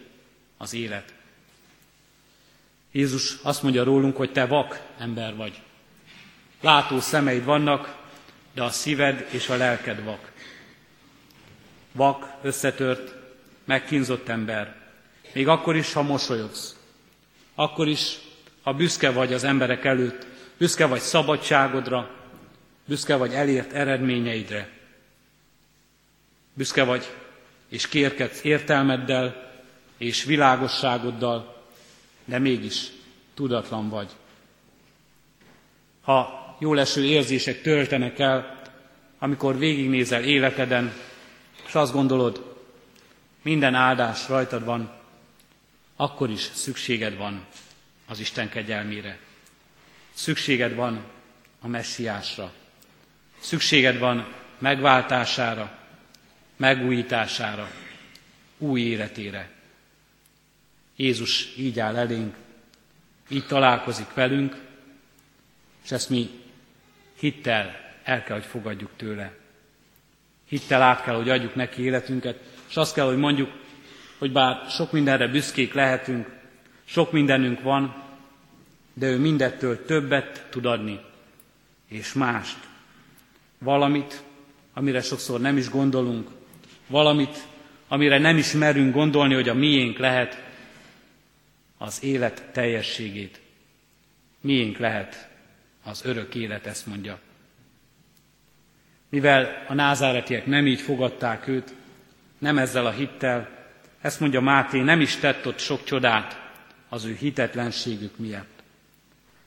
[0.58, 1.14] az élet.
[2.92, 5.62] Jézus azt mondja rólunk, hogy te vak ember vagy.
[6.62, 7.98] Látó szemeid vannak,
[8.54, 10.32] de a szíved és a lelked vak.
[11.92, 13.16] Vak, összetört,
[13.66, 14.76] megkínzott ember.
[15.34, 16.76] Még akkor is, ha mosolyogsz.
[17.56, 18.18] Akkor is,
[18.62, 20.26] ha büszke vagy az emberek előtt,
[20.58, 22.10] büszke vagy szabadságodra,
[22.86, 24.70] büszke vagy elért eredményeidre.
[26.54, 27.21] Büszke vagy
[27.72, 29.52] és kérkedsz értelmeddel
[29.98, 31.64] és világosságoddal,
[32.26, 32.88] de mégis
[33.34, 34.10] tudatlan vagy.
[36.02, 38.62] Ha jó leső érzések töltenek el,
[39.20, 40.94] amikor végignézel életeden,
[41.68, 42.56] és azt gondolod,
[43.42, 44.92] minden áldás rajtad van,
[45.96, 47.46] akkor is szükséged van
[48.08, 49.18] az Isten kegyelmére.
[50.14, 51.04] Szükséged van
[51.62, 52.52] a messiásra.
[53.40, 55.81] Szükséged van megváltására,
[56.62, 57.72] megújítására,
[58.58, 59.50] új életére.
[60.96, 62.36] Jézus így áll elénk,
[63.30, 64.58] így találkozik velünk,
[65.84, 66.30] és ezt mi
[67.20, 69.34] hittel el kell, hogy fogadjuk tőle.
[70.48, 72.40] Hittel át kell, hogy adjuk neki életünket,
[72.70, 73.52] és azt kell, hogy mondjuk,
[74.18, 76.30] hogy bár sok mindenre büszkék lehetünk,
[76.84, 78.04] sok mindenünk van,
[78.94, 81.00] de ő mindettől többet tud adni,
[81.88, 82.58] és mást.
[83.58, 84.24] Valamit,
[84.74, 86.40] amire sokszor nem is gondolunk,
[86.92, 87.48] valamit,
[87.88, 90.44] amire nem is merünk gondolni, hogy a miénk lehet,
[91.78, 93.40] az élet teljességét.
[94.42, 95.30] Miénk lehet
[95.84, 97.20] az örök élet, ezt mondja.
[99.10, 101.74] Mivel a názáretiek nem így fogadták őt,
[102.38, 103.50] nem ezzel a hittel,
[104.02, 106.52] ezt mondja Máté, nem is tett ott sok csodát
[106.90, 108.64] az ő hitetlenségük miatt.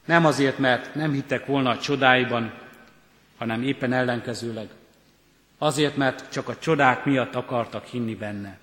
[0.04, 2.52] Nem azért, mert nem hittek volna a csodáiban,
[3.36, 4.68] hanem éppen ellenkezőleg.
[5.64, 8.58] Azért, mert csak a csodák miatt akartak hinni benne.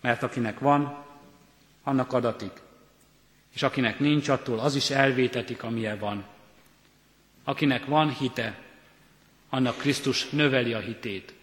[0.00, 1.04] Mert akinek van,
[1.82, 2.52] annak adatik.
[3.54, 6.24] És akinek nincs, attól az is elvétetik, amilyen van.
[7.44, 8.58] Akinek van hite,
[9.48, 11.34] annak Krisztus növeli a hitét.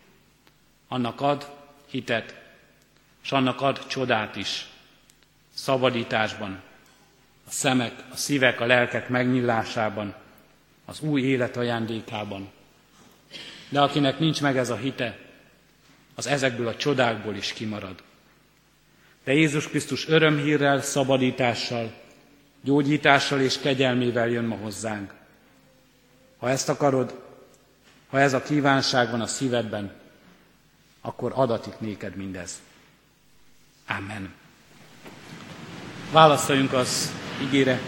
[0.88, 1.50] Annak ad
[1.86, 2.42] hitet,
[3.24, 4.70] és annak ad csodát is.
[5.54, 6.62] Szabadításban,
[7.48, 10.16] a szemek, a szívek, a lelkek megnyillásában,
[10.86, 12.52] az új élet ajándékában.
[13.72, 15.18] De akinek nincs meg ez a hite,
[16.16, 18.04] az ezekből a csodákból is kimarad.
[19.24, 21.94] De Jézus Krisztus örömhírrel, szabadítással,
[22.62, 25.14] gyógyítással és kegyelmével jön ma hozzánk.
[26.38, 27.22] Ha ezt akarod,
[28.10, 29.92] ha ez a kívánság van a szívedben,
[31.02, 32.62] akkor adatik néked mindez.
[33.88, 34.34] Amen.
[36.12, 37.12] Válaszoljunk az
[37.42, 37.80] ígére.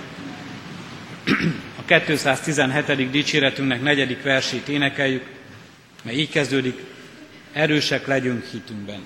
[1.80, 3.10] A 217.
[3.10, 5.33] dicséretünknek negyedik versét énekeljük,
[6.04, 6.84] mert így kezdődik,
[7.52, 9.06] erősek legyünk hitünkben.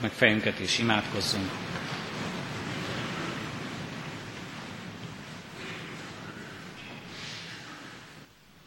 [0.00, 1.50] Hajtsuk meg fejünket és imádkozzunk.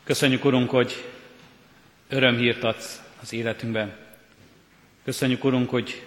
[0.03, 1.11] Köszönjük, Urunk, hogy
[2.09, 3.95] örömhírt adsz az életünkben.
[5.03, 6.05] Köszönjük, Urunk, hogy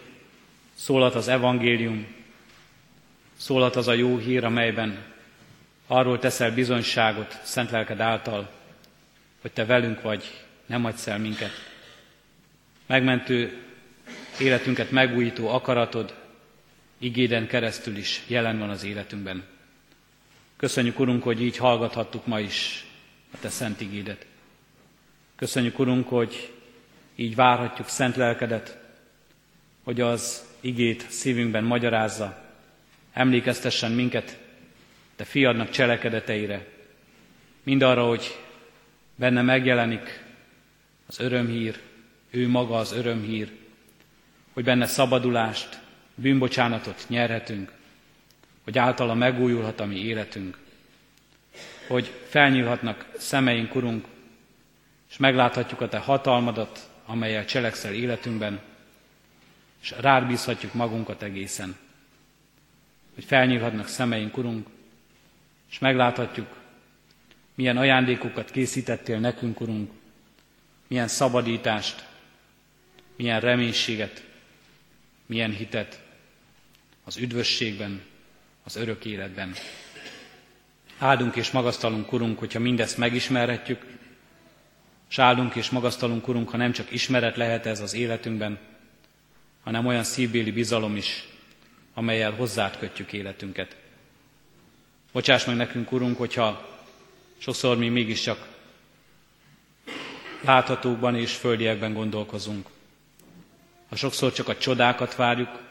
[0.75, 2.07] szólat az evangélium,
[3.37, 5.15] szólat az a jó hír, amelyben
[5.87, 8.51] arról teszel bizonyságot szent lelked által,
[9.41, 11.51] hogy Te velünk vagy, nem adsz el minket.
[12.87, 13.66] Megmentő
[14.41, 16.15] életünket megújító akaratod
[16.99, 19.45] igéden keresztül is jelen van az életünkben.
[20.57, 22.87] Köszönjük, Urunk, hogy így hallgathattuk ma is
[23.33, 24.27] a Te szent igédet.
[25.37, 26.53] Köszönjük, Urunk, hogy
[27.15, 28.79] így várhatjuk szent lelkedet,
[29.85, 32.45] hogy az igét szívünkben magyarázza,
[33.13, 34.39] emlékeztessen minket
[35.17, 36.67] Te fiadnak cselekedeteire,
[37.63, 38.39] mindarra, hogy
[39.15, 40.25] benne megjelenik
[41.07, 41.81] az örömhír,
[42.31, 43.51] ő maga az örömhír,
[44.57, 45.81] hogy benne szabadulást,
[46.15, 47.73] bűnbocsánatot nyerhetünk,
[48.65, 50.59] hogy általa megújulhat a mi életünk,
[51.89, 54.07] hogy felnyílhatnak szemeink, Urunk,
[55.11, 58.61] és megláthatjuk a Te hatalmadat, amelyel cselekszel életünkben,
[59.83, 60.27] és rád
[60.73, 61.77] magunkat egészen.
[63.15, 64.69] Hogy felnyílhatnak szemeink, Urunk,
[65.71, 66.49] és megláthatjuk,
[67.55, 69.91] milyen ajándékokat készítettél nekünk, Urunk,
[70.87, 72.07] milyen szabadítást,
[73.17, 74.26] milyen reménységet,
[75.27, 76.01] milyen hitet
[77.05, 78.03] az üdvösségben,
[78.65, 79.55] az örök életben.
[80.99, 83.87] Áldunk és magasztalunk, Urunk, hogyha mindezt megismerhetjük,
[85.11, 88.59] és áldunk és magasztalunk, Urunk, ha nem csak ismeret lehet ez az életünkben,
[89.63, 91.29] hanem olyan szívbéli bizalom is,
[91.95, 93.77] amelyel hozzád kötjük életünket.
[95.13, 96.79] Bocsáss meg nekünk, Urunk, hogyha
[97.39, 98.49] sokszor mi mégiscsak
[100.41, 102.69] láthatókban és földiekben gondolkozunk
[103.89, 105.63] ha sokszor csak a csodákat várjuk,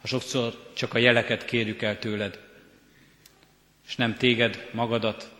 [0.00, 2.38] ha sokszor csak a jeleket kérjük el tőled,
[3.86, 5.32] és nem téged, magadat,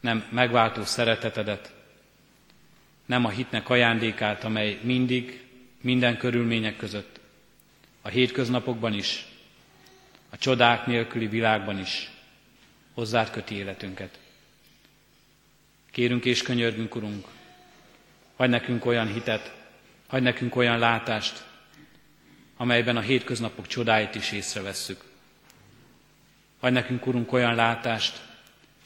[0.00, 1.72] nem megváltó szeretetedet,
[3.06, 5.44] nem a hitnek ajándékát, amely mindig,
[5.80, 7.20] minden körülmények között,
[8.02, 9.26] a hétköznapokban is,
[10.30, 12.10] a csodák nélküli világban is
[12.94, 14.18] hozzád köti életünket.
[15.90, 17.26] Kérünk és könyörgünk, Urunk,
[18.36, 19.59] hagy nekünk olyan hitet,
[20.10, 21.44] hagy nekünk olyan látást,
[22.56, 25.04] amelyben a hétköznapok csodáit is észrevesszük.
[26.60, 28.20] Hagy nekünk, Urunk, olyan látást,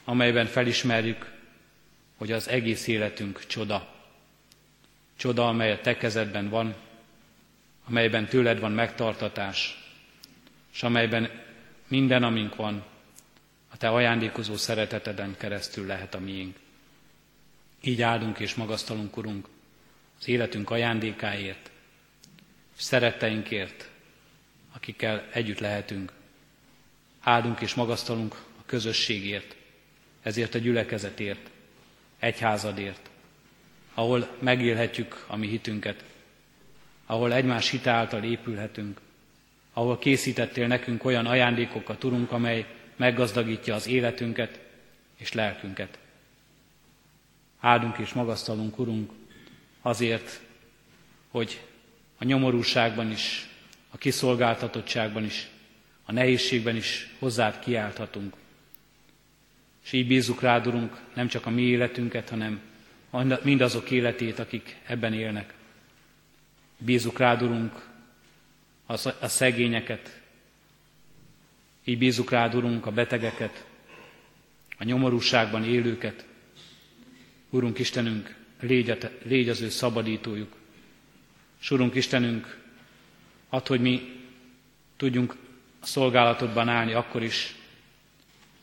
[0.05, 1.33] amelyben felismerjük,
[2.17, 3.95] hogy az egész életünk csoda.
[5.17, 6.75] Csoda, amely a Te kezedben van,
[7.85, 9.79] amelyben tőled van megtartatás,
[10.73, 11.31] és amelyben
[11.89, 12.85] minden, amink van,
[13.71, 16.57] a Te ajándékozó szereteteden keresztül lehet a miénk.
[17.81, 19.47] Így áldunk és magasztalunk, Urunk,
[20.25, 21.71] az életünk ajándékáért,
[22.77, 23.91] szeretteinkért,
[24.73, 26.13] akikkel együtt lehetünk.
[27.21, 29.57] Áldunk és magasztalunk a közösségért,
[30.23, 31.51] ezért a gyülekezetért,
[32.19, 33.11] egyházadért,
[33.95, 36.05] ahol megélhetjük a mi hitünket,
[37.07, 39.01] ahol egymás hite által épülhetünk,
[39.73, 42.67] ahol készítettél nekünk olyan ajándékokat, Urunk, amely
[42.97, 44.61] meggazdagítja az életünket
[45.17, 45.99] és lelkünket.
[47.61, 49.11] Áldunk és magasztalunk, Urunk,
[49.85, 50.41] azért,
[51.29, 51.61] hogy
[52.19, 53.49] a nyomorúságban is,
[53.91, 55.49] a kiszolgáltatottságban is,
[56.05, 58.35] a nehézségben is hozzád kiálthatunk.
[59.85, 62.61] És így bízzuk rád, Urunk, nem csak a mi életünket, hanem
[63.43, 65.55] mindazok életét, akik ebben élnek.
[66.79, 67.89] Bízzuk rád, Urunk,
[69.21, 70.21] a szegényeket,
[71.85, 73.65] így bízzuk rád, Urunk, a betegeket,
[74.79, 76.25] a nyomorúságban élőket.
[77.51, 80.53] Urunk Istenünk, légy, légy az ő szabadítójuk.
[81.61, 82.59] És Urunk Istenünk,
[83.49, 84.23] add, hogy mi
[84.97, 85.37] tudjunk
[85.81, 87.55] a szolgálatodban állni akkor is,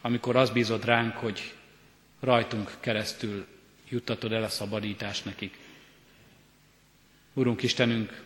[0.02, 1.54] amikor az bízod ránk, hogy
[2.20, 3.46] rajtunk keresztül
[3.90, 5.58] juttatod el a szabadítást nekik.
[7.34, 8.24] Urunk Istenünk,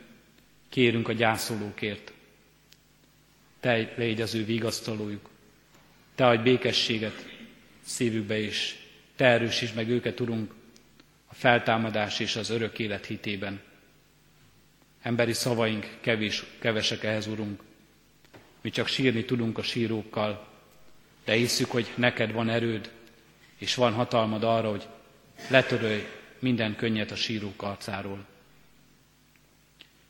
[0.69, 2.13] kérünk a gyászolókért.
[3.59, 5.29] Te légy az ő vigasztalójuk.
[6.15, 7.25] Te adj békességet
[7.81, 8.75] szívükbe is.
[9.15, 10.53] Te erősíts meg őket, Urunk,
[11.37, 13.61] feltámadás és az örök élet hitében.
[15.01, 17.61] Emberi szavaink kevés, kevesek ehhez, Urunk.
[18.61, 20.47] Mi csak sírni tudunk a sírókkal,
[21.25, 22.91] de hiszük, hogy neked van erőd,
[23.57, 24.87] és van hatalmad arra, hogy
[25.49, 26.07] letörölj
[26.39, 28.25] minden könnyet a sírók arcáról.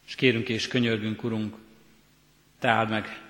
[0.08, 1.56] És kérünk és könyörgünk, Urunk,
[2.60, 3.22] Te áld meg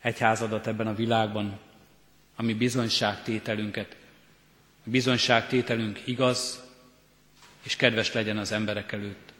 [0.00, 1.58] egyházadat ebben a világban,
[2.36, 3.96] ami bizonyságtételünket.
[4.86, 6.67] A bizonyságtételünk igaz,
[7.68, 9.32] és kedves legyen az emberek előtt.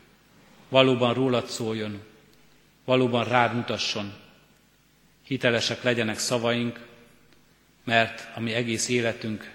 [0.69, 2.03] Valóban rólad szóljon,
[2.85, 4.13] valóban rád mutasson.
[5.25, 6.87] Hitelesek legyenek szavaink,
[7.85, 9.51] mert a mi egész életünk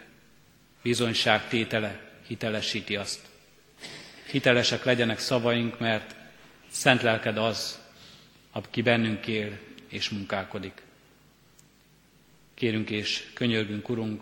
[0.82, 3.20] bizonyságtétele hitelesíti azt.
[4.32, 6.16] Hitelesek legyenek szavaink, mert
[6.70, 7.82] szent lelked az,
[8.52, 10.82] aki bennünk él és munkálkodik.
[12.54, 14.22] Kérünk és könyörgünk, Urunk,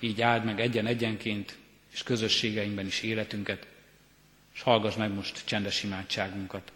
[0.00, 1.62] így áld meg egyen-egyenként
[1.94, 3.66] és közösségeinkben is életünket,
[4.54, 6.72] és hallgass meg most csendes imádságunkat.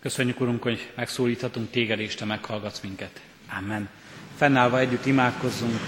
[0.00, 3.20] Köszönjük, Urunk, hogy megszólíthatunk téged, és te meghallgatsz minket.
[3.58, 3.88] Amen.
[4.36, 5.80] Fennállva együtt imádkozzunk.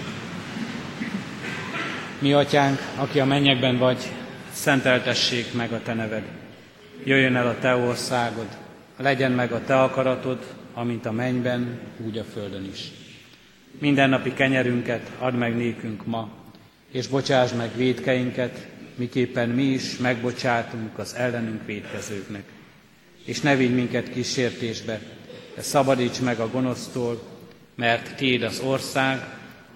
[2.18, 4.10] Mi, Atyánk, aki a mennyekben vagy,
[4.52, 6.24] szenteltessék meg a Te neved.
[7.04, 8.48] Jöjjön el a Te országod,
[8.96, 12.90] legyen meg a Te akaratod, amint a mennyben, úgy a földön is.
[13.78, 16.43] Mindennapi kenyerünket add meg nékünk ma,
[16.94, 22.44] és bocsáss meg védkeinket, miképpen mi is megbocsátunk az ellenünk védkezőknek.
[23.24, 25.00] És ne vigy minket kísértésbe,
[25.54, 27.22] de szabadíts meg a gonosztól,
[27.74, 29.24] mert Tiéd az ország,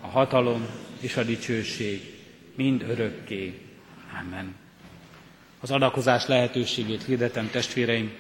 [0.01, 0.67] a hatalom
[1.01, 2.15] és a dicsőség
[2.55, 3.59] mind örökké.
[4.21, 4.55] Amen.
[5.61, 8.13] Az adakozás lehetőségét hirdetem testvéreim,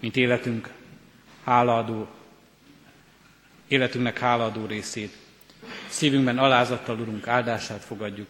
[0.00, 0.68] mint életünk
[1.44, 2.08] hálaadó,
[3.68, 5.16] életünknek hálaadó részét.
[5.88, 8.28] Szívünkben alázattal, Urunk, áldását fogadjuk.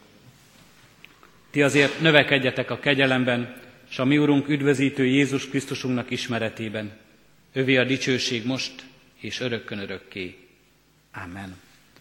[1.53, 3.57] Ti azért növekedjetek a kegyelemben,
[3.90, 6.92] és a mi Urunk üdvözítő Jézus Krisztusunknak ismeretében.
[7.53, 8.72] Övé a dicsőség most
[9.20, 10.36] és örökkön örökké.
[11.12, 11.61] Amen.